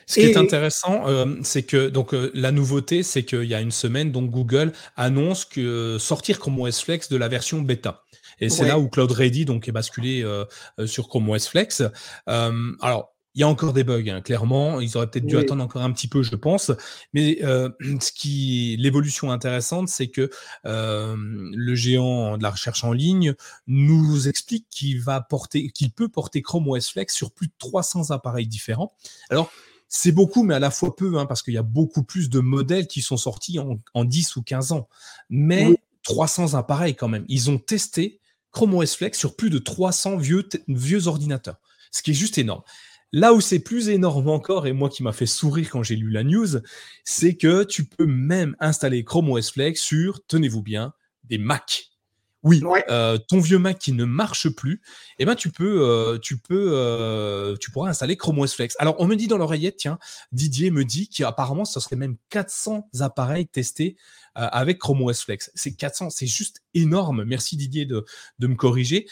[0.06, 3.60] Ce qui est intéressant, euh, c'est que donc euh, la nouveauté, c'est qu'il y a
[3.60, 8.03] une semaine, donc Google annonce que sortir Chrome OS Flex de la version bêta.
[8.44, 10.44] Et c'est là où Cloud Ready donc est basculé euh,
[10.86, 11.82] sur Chrome OS Flex.
[12.26, 14.80] alors il y a encore des bugs, hein, clairement.
[14.80, 16.70] Ils auraient peut-être dû attendre encore un petit peu, je pense.
[17.12, 17.68] Mais euh,
[18.00, 20.30] ce qui, l'évolution intéressante, c'est que
[20.66, 23.34] euh, le géant de la recherche en ligne
[23.66, 28.12] nous explique qu'il va porter, qu'il peut porter Chrome OS Flex sur plus de 300
[28.12, 28.94] appareils différents.
[29.30, 29.50] Alors,
[29.88, 32.38] c'est beaucoup, mais à la fois peu, hein, parce qu'il y a beaucoup plus de
[32.38, 34.88] modèles qui sont sortis en, 10 ou 15 ans.
[35.28, 37.24] Mais 300 appareils quand même.
[37.28, 38.20] Ils ont testé
[38.54, 41.56] Chrome OS Flex sur plus de 300 vieux, vieux ordinateurs,
[41.90, 42.62] ce qui est juste énorme.
[43.12, 46.10] Là où c'est plus énorme encore, et moi qui m'a fait sourire quand j'ai lu
[46.10, 46.60] la news,
[47.04, 50.94] c'est que tu peux même installer Chrome OS Flex sur, tenez-vous bien,
[51.24, 51.90] des Mac.
[52.44, 54.82] Oui, euh, ton vieux Mac qui ne marche plus,
[55.18, 58.76] eh ben tu peux, euh, tu peux, euh, tu pourras installer Chrome OS Flex.
[58.78, 59.98] Alors on me dit dans l'oreillette, tiens,
[60.30, 63.96] Didier me dit qu'apparemment ce serait même 400 appareils testés
[64.34, 65.50] avec Chrome OS Flex.
[65.54, 67.24] C'est 400, c'est juste énorme.
[67.24, 68.04] Merci Didier de,
[68.40, 69.06] de me corriger.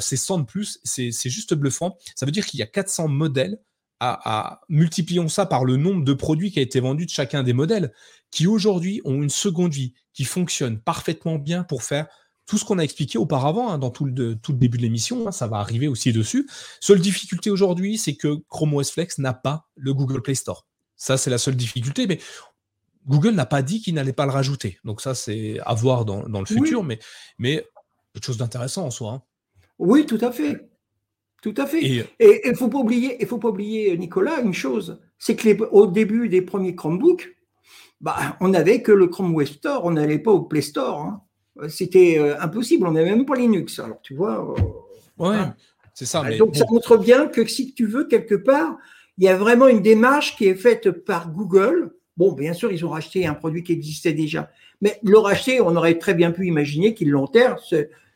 [0.00, 1.98] C'est 100 de plus, c'est juste bluffant.
[2.14, 3.58] Ça veut dire qu'il y a 400 modèles.
[4.02, 7.52] À, multiplions ça par le nombre de produits qui a été vendu de chacun des
[7.52, 7.92] modèles,
[8.30, 12.06] qui aujourd'hui ont une seconde vie, qui fonctionne parfaitement bien pour faire
[12.50, 15.28] tout ce qu'on a expliqué auparavant hein, dans tout le, tout le, début de l'émission,
[15.28, 16.48] hein, ça va arriver aussi dessus.
[16.80, 20.66] Seule difficulté aujourd'hui, c'est que Chrome OS Flex n'a pas le Google Play Store.
[20.96, 22.18] Ça, c'est la seule difficulté, mais
[23.06, 24.80] Google n'a pas dit qu'il n'allait pas le rajouter.
[24.82, 26.98] Donc ça, c'est à voir dans, le futur, mais,
[27.38, 27.64] mais
[28.12, 29.12] quelque chose d'intéressant en soi.
[29.12, 29.22] Hein.
[29.78, 30.68] Oui, tout à fait.
[31.42, 31.84] Tout à fait.
[31.84, 35.86] Et il ne faut, pas oublier, faut pas oublier, Nicolas, une chose, c'est que au
[35.86, 37.28] début des premiers Chromebooks,
[38.00, 41.00] bah, on n'avait que le Chrome Web Store, on n'allait pas au Play Store.
[41.00, 41.22] Hein.
[41.68, 43.78] C'était euh, impossible, on n'avait même pas Linux.
[43.78, 44.54] Alors tu vois.
[44.58, 44.62] Euh,
[45.18, 45.36] oui,
[45.94, 46.22] c'est ça.
[46.22, 48.76] Mais donc ça montre bien que si tu veux, quelque part,
[49.18, 52.84] il y a vraiment une démarche qui est faite par Google Bon, bien sûr, ils
[52.84, 54.50] ont racheté un produit qui existait déjà.
[54.82, 57.26] Mais le racheter, on aurait très bien pu imaginer qu'ils l'ont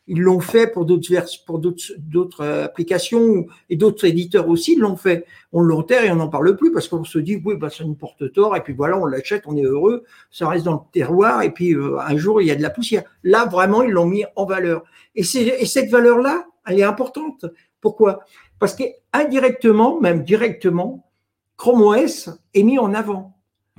[0.07, 1.09] Ils l'ont fait pour d'autres
[1.45, 5.25] pour d'autres euh, applications et d'autres éditeurs aussi l'ont fait.
[5.51, 7.95] On l'enterre et on n'en parle plus parce qu'on se dit oui bah ça nous
[7.95, 11.41] porte tort et puis voilà on l'achète, on est heureux, ça reste dans le terroir
[11.41, 13.03] et puis euh, un jour il y a de la poussière.
[13.23, 14.83] Là vraiment ils l'ont mis en valeur
[15.15, 17.45] et, et cette valeur là elle est importante.
[17.81, 18.25] Pourquoi?
[18.59, 21.11] Parce qu'indirectement, même directement,
[21.57, 23.37] Chrome OS est mis en avant.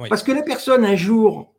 [0.09, 1.55] Parce que la personne, un jour,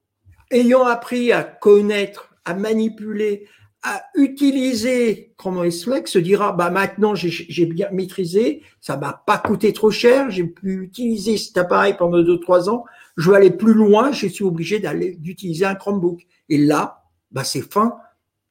[0.52, 3.48] ayant appris à connaître, à manipuler,
[3.88, 9.38] à utiliser Chrome OS Flex, se dira, bah maintenant j'ai bien maîtrisé, ça m'a pas
[9.38, 12.84] coûté trop cher, j'ai pu utiliser cet appareil pendant deux trois ans,
[13.16, 16.28] je veux aller plus loin, je suis obligé d'aller d'utiliser un Chromebook.
[16.50, 17.96] Et là, bah c'est fin,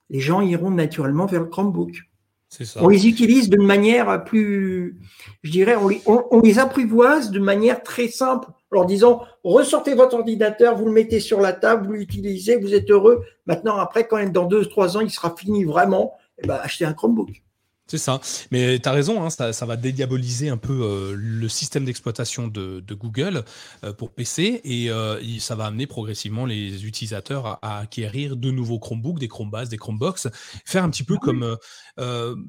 [0.09, 2.03] les gens iront naturellement vers le Chromebook.
[2.49, 2.82] Ça.
[2.82, 4.99] On les utilise d'une manière plus,
[5.43, 10.14] je dirais, on les, on les apprivoise de manière très simple leur disant ressortez votre
[10.14, 13.24] ordinateur, vous le mettez sur la table, vous l'utilisez, vous êtes heureux.
[13.47, 16.85] Maintenant, après, quand même dans deux, trois ans, il sera fini vraiment, eh ben, achetez
[16.85, 17.43] un Chromebook.
[17.89, 18.20] C'est ça.
[18.51, 22.82] Mais tu as raison, hein, ça, va dédiaboliser un peu euh, le système d'exploitation de,
[22.95, 23.45] Google
[23.84, 28.80] euh, pour PC et euh, ça va amener progressivement les utilisateurs à, acquérir de nouveaux
[28.80, 30.26] Chromebooks, des Chromebase, des Chromebox,
[30.64, 31.57] faire un petit peu ah comme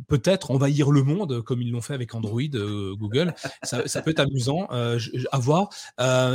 [0.07, 3.33] peut-être envahir le monde comme ils l'ont fait avec Android, Google.
[3.63, 5.69] Ça, peut être amusant à voir.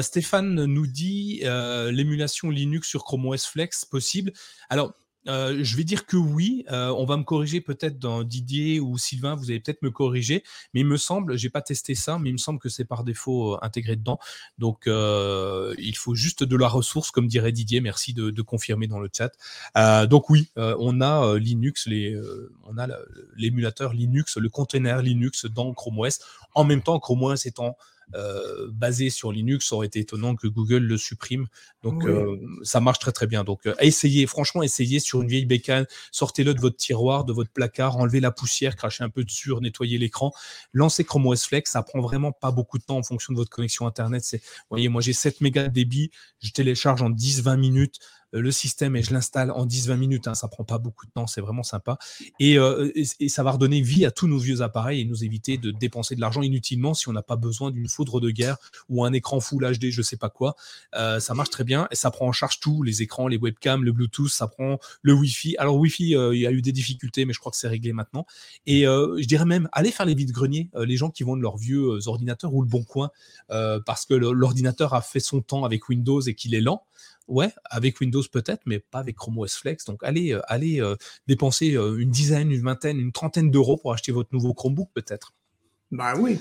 [0.03, 4.33] Stéphane nous dit l'émulation Linux sur Chrome OS Flex possible.
[4.71, 4.95] Alors,
[5.29, 6.65] euh, je vais dire que oui.
[6.71, 10.43] Euh, on va me corriger peut-être dans Didier ou Sylvain, vous allez peut-être me corriger,
[10.75, 13.05] mais il me semble, j'ai pas testé ça, mais il me semble que c'est par
[13.05, 14.19] défaut intégré dedans.
[14.59, 17.81] Donc il faut juste de la ressource, comme dirait Didier.
[17.81, 19.33] Merci de, confirmer dans le chat.
[20.07, 21.89] donc oui, on a Linux,
[22.65, 22.89] on a
[23.37, 26.21] l'émulateur Linux, le container Linux dans Chrome OS.
[26.55, 27.77] En même temps, Chrome OS étant
[28.15, 31.47] euh, basé sur Linux, ça aurait été étonnant que Google le supprime.
[31.83, 33.45] Donc euh, ça marche très très bien.
[33.45, 37.51] Donc euh, essayez, franchement, essayez sur une vieille bécane, sortez-le de votre tiroir, de votre
[37.51, 40.33] placard, enlevez la poussière, crachez un peu dessus, nettoyez l'écran,
[40.73, 41.71] lancez Chrome OS Flex.
[41.71, 44.25] Ça prend vraiment pas beaucoup de temps en fonction de votre connexion internet.
[44.25, 46.11] C'est, voyez, moi j'ai 7 mégas de débit,
[46.41, 47.99] je télécharge en 10-20 minutes.
[48.35, 50.29] Euh, le système et je l'installe en 10-20 minutes.
[50.29, 51.99] Hein, ça prend pas beaucoup de temps, c'est vraiment sympa.
[52.41, 55.71] Euh, et, ça va redonner vie à tous nos vieux appareils et nous éviter de
[55.71, 58.57] dépenser de l'argent inutilement si on n'a pas besoin d'une foudre de guerre
[58.89, 60.55] ou un écran Full HD, je sais pas quoi.
[60.95, 63.85] Euh, ça marche très bien et ça prend en charge tout, les écrans, les webcams,
[63.85, 65.57] le Bluetooth, ça prend le Wi-Fi.
[65.59, 68.27] Alors Wi-Fi, il y a eu des difficultés, mais je crois que c'est réglé maintenant.
[68.67, 71.99] Et je dirais même, allez faire les vides greniers, les gens qui vendent leurs vieux
[72.07, 73.11] ordinateurs ou le bon coin,
[73.49, 76.85] parce que l'ordinateur a fait son temps avec Windows et qu'il est lent.
[77.29, 79.85] Ouais, avec Windows peut-être, mais pas avec Chrome OS Flex.
[79.85, 80.97] Donc allez, euh, allez euh,
[81.27, 85.33] dépenser euh, une dizaine, une vingtaine, une trentaine d'euros pour acheter votre nouveau Chromebook peut-être.
[85.91, 86.39] Bah oui,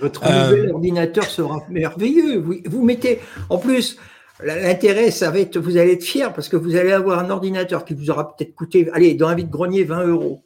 [0.00, 2.38] votre nouvel ordinateur sera merveilleux.
[2.38, 3.98] Vous, vous mettez, en plus,
[4.42, 7.84] l'intérêt, ça va être, vous allez être fier parce que vous allez avoir un ordinateur
[7.84, 10.42] qui vous aura peut-être coûté, allez, dans un vide-grenier, 20 euros.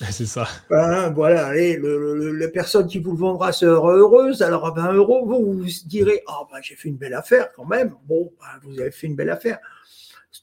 [0.10, 0.46] C'est ça.
[0.70, 4.92] Ben, voilà, allez, le, la personne qui vous le vendra sera heureuse, alors à 20
[4.92, 7.94] euros, vous vous direz, ah ben j'ai fait une belle affaire quand même.
[8.06, 9.58] Bon, ben, vous avez fait une belle affaire.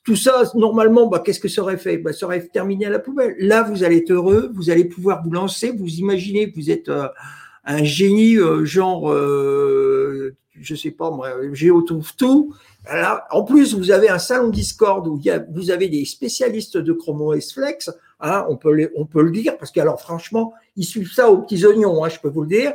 [0.03, 1.97] Tout ça, normalement, ben, qu'est-ce que ça aurait fait?
[1.97, 3.36] Ben, Ça aurait terminé à la poubelle.
[3.39, 6.89] Là, vous allez être heureux, vous allez pouvoir vous lancer, vous imaginez que vous êtes
[6.89, 7.08] euh,
[7.64, 12.53] un génie, euh, genre, euh, je sais pas moi, Géo tout.
[13.32, 16.93] en plus, vous avez un salon Discord où y a, vous avez des spécialistes de
[16.93, 17.89] Chrome OS Flex
[18.22, 22.03] Hein, on, peut le dire, parce que alors franchement, ils suivent ça aux petits oignons,
[22.03, 22.74] hein, je peux vous le dire.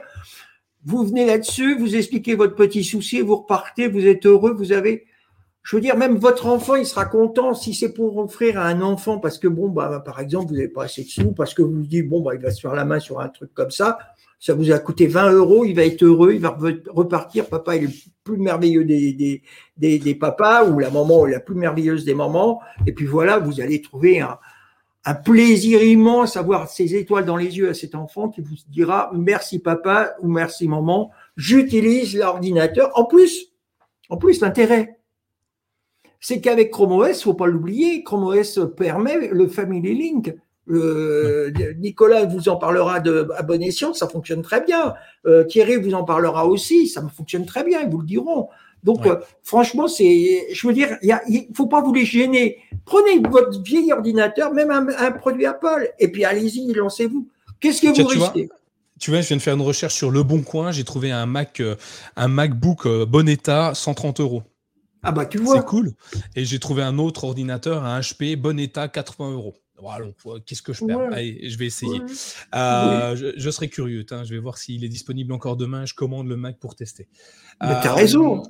[0.84, 5.06] Vous venez là-dessus, vous expliquez votre petit souci, vous repartez, vous êtes heureux, vous avez,
[5.62, 8.80] je veux dire, même votre enfant, il sera content si c'est pour offrir à un
[8.80, 11.62] enfant, parce que bon, bah, par exemple, vous n'avez pas assez de sous, parce que
[11.62, 13.70] vous vous dites, bon, bah, il va se faire la main sur un truc comme
[13.70, 13.98] ça,
[14.38, 16.56] ça vous a coûté 20 euros, il va être heureux, il va
[16.88, 17.90] repartir, papa est le
[18.24, 19.42] plus merveilleux des, des,
[19.76, 23.38] des, des papas, ou la maman est la plus merveilleuse des mamans, et puis voilà,
[23.38, 24.38] vous allez trouver un,
[25.04, 28.54] un plaisir immense à voir ces étoiles dans les yeux à cet enfant qui vous
[28.68, 32.90] dira merci papa ou merci maman, j'utilise l'ordinateur.
[32.94, 33.52] En plus,
[34.10, 34.99] en plus, l'intérêt,
[36.20, 40.34] c'est qu'avec Chrome OS, faut pas l'oublier, Chrome OS permet le Family Link.
[40.68, 44.94] Euh, Nicolas vous en parlera de à ça fonctionne très bien.
[45.26, 48.48] Euh, Thierry vous en parlera aussi, ça fonctionne très bien, ils vous le diront.
[48.84, 52.58] Donc, euh, franchement, c'est, je veux dire, il ne faut pas vous les gêner.
[52.86, 57.28] Prenez votre vieil ordinateur, même un, produit Apple, et puis allez-y, lancez-vous.
[57.60, 58.48] Qu'est-ce que vous risquez?
[58.98, 60.72] tu vois, je viens de faire une recherche sur Le Bon Coin.
[60.72, 61.62] J'ai trouvé un Mac,
[62.16, 64.42] un MacBook bon état, 130 euros.
[65.02, 65.56] Ah bah tu vois.
[65.56, 65.92] C'est cool.
[66.36, 69.54] Et j'ai trouvé un autre ordinateur, un HP bon état, 80 euros.
[69.80, 70.06] Voilà,
[70.44, 71.00] qu'est-ce que je perds?
[71.12, 72.00] Allez, je vais essayer.
[72.06, 74.04] je, serai curieux.
[74.08, 75.86] je vais voir s'il est disponible encore demain.
[75.86, 77.08] Je commande le Mac pour tester.
[77.62, 78.42] Mais tu as raison.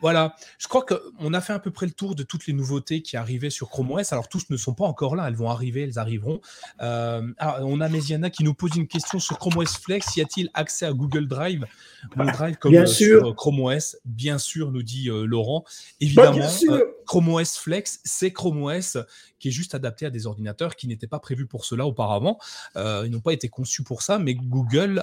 [0.00, 3.02] Voilà, je crois qu'on a fait à peu près le tour de toutes les nouveautés
[3.02, 4.12] qui arrivaient sur Chrome OS.
[4.12, 6.40] Alors, tous ne sont pas encore là, elles vont arriver, elles arriveront.
[6.80, 7.22] Euh,
[7.60, 10.16] on a Mesiana qui nous pose une question sur Chrome OS Flex.
[10.16, 11.64] Y a-t-il accès à Google Drive?
[12.10, 13.20] Google Drive comme bien euh, sûr.
[13.20, 15.64] sur Chrome OS Bien sûr, nous dit euh, Laurent.
[16.00, 18.98] Évidemment, bah, Chrome OS Flex, c'est Chrome OS
[19.38, 22.38] qui est juste adapté à des ordinateurs qui n'étaient pas prévus pour cela auparavant.
[22.76, 25.02] Euh, ils n'ont pas été conçus pour ça, mais Google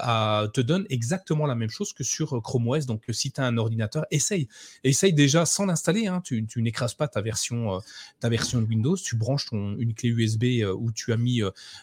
[0.53, 2.85] te donne exactement la même chose que sur Chrome OS.
[2.85, 4.49] Donc, si tu as un ordinateur, essaye.
[4.86, 6.07] Essaye déjà sans l'installer.
[6.07, 6.21] Hein.
[6.23, 7.79] Tu, n'écrases pas ta version, euh,
[8.19, 8.95] ta version de Windows.
[8.95, 11.41] Tu branches ton, une clé USB euh, où tu as mis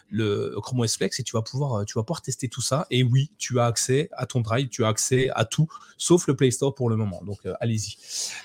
[0.09, 2.87] le Chrome OS Flex et tu vas, pouvoir, tu vas pouvoir tester tout ça.
[2.89, 6.35] Et oui, tu as accès à ton Drive, tu as accès à tout, sauf le
[6.35, 7.21] Play Store pour le moment.
[7.23, 7.97] Donc, allez-y.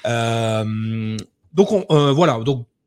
[0.04, 2.38] donc, on, voilà.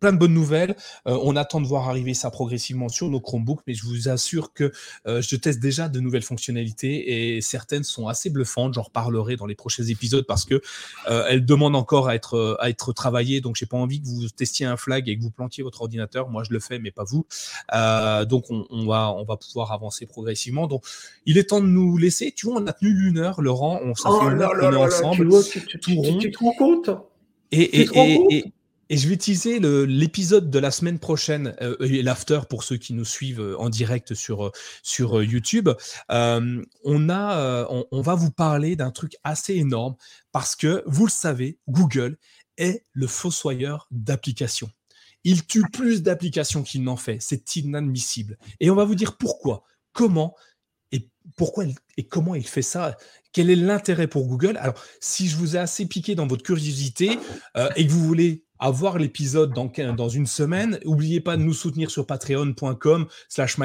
[0.01, 0.75] Plein de bonnes nouvelles.
[1.07, 4.51] Euh, on attend de voir arriver ça progressivement sur nos Chromebooks, mais je vous assure
[4.51, 4.73] que
[5.07, 8.73] euh, je teste déjà de nouvelles fonctionnalités et certaines sont assez bluffantes.
[8.73, 10.61] J'en reparlerai dans les prochains épisodes parce que
[11.09, 13.41] euh, elles demandent encore à être à être travaillées.
[13.41, 16.29] Donc j'ai pas envie que vous testiez un flag et que vous plantiez votre ordinateur.
[16.29, 17.27] Moi je le fais, mais pas vous.
[18.25, 20.65] donc on, va on va pouvoir avancer progressivement.
[20.65, 20.83] Donc
[21.27, 22.33] il est temps de nous laisser.
[22.35, 23.79] Tu vois, on a tenu une heure, Laurent.
[23.83, 24.19] On s'est oh
[24.77, 25.29] ensemble.
[25.43, 26.89] Tu, tu, tu, te rends compte?
[27.51, 27.89] Et, et,
[28.31, 28.53] et,
[28.91, 32.93] et je vais utiliser l'épisode de la semaine prochaine euh, et l'after pour ceux qui
[32.93, 34.51] nous suivent euh, en direct sur, euh,
[34.83, 35.69] sur YouTube.
[36.09, 39.95] on, a, on, va vous parler d'un truc assez énorme
[40.33, 42.17] parce que, vous le savez, Google
[42.57, 44.69] est le fossoyeur d'applications.
[45.23, 47.17] Il tue plus d'applications qu'il n'en fait.
[47.21, 48.37] C'est inadmissible.
[48.59, 49.63] Et on va vous dire pourquoi,
[49.93, 50.35] comment
[50.91, 51.63] et pourquoi
[51.95, 52.97] et comment il fait ça.
[53.31, 54.57] Quel est l'intérêt pour Google?
[54.57, 57.17] Alors, si je vous ai assez piqué dans votre curiosité
[57.77, 62.05] et que vous voulez avoir l'épisode dans, une semaine, n'oubliez pas de nous soutenir sur
[62.05, 63.57] patreon.com slash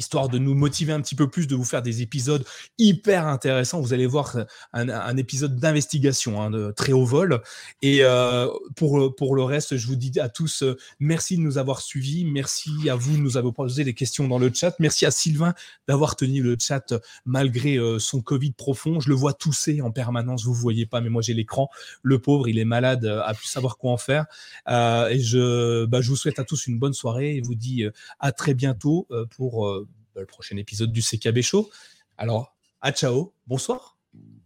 [0.00, 2.42] histoire de nous motiver un petit peu plus, de vous faire des épisodes
[2.78, 3.80] hyper intéressants.
[3.82, 4.36] Vous allez voir
[4.72, 7.42] un, épisode d'investigation hein, de très haut vol.
[7.82, 11.58] Et euh, pour, pour le reste, je vous dis à tous euh, merci de nous
[11.58, 12.24] avoir suivis.
[12.24, 14.74] Merci à vous de nous avoir posé des questions dans le chat.
[14.78, 15.52] Merci à Sylvain
[15.86, 16.94] d'avoir tenu le chat
[17.26, 19.00] malgré euh, son Covid profond.
[19.00, 20.44] Je le vois tousser en permanence.
[20.44, 21.68] Vous ne voyez pas, mais moi j'ai l'écran.
[22.02, 24.24] Le pauvre, il est malade, à plus savoir quoi en faire.
[24.66, 27.84] et je, bah, je vous souhaite à tous une bonne soirée et vous dis
[28.18, 29.68] à très bientôt pour
[30.16, 31.70] le prochain épisode du CKB Show.
[32.16, 33.96] Alors, à ciao, bonsoir.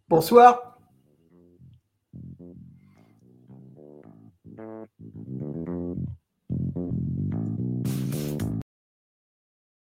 [0.08, 0.78] Bonsoir.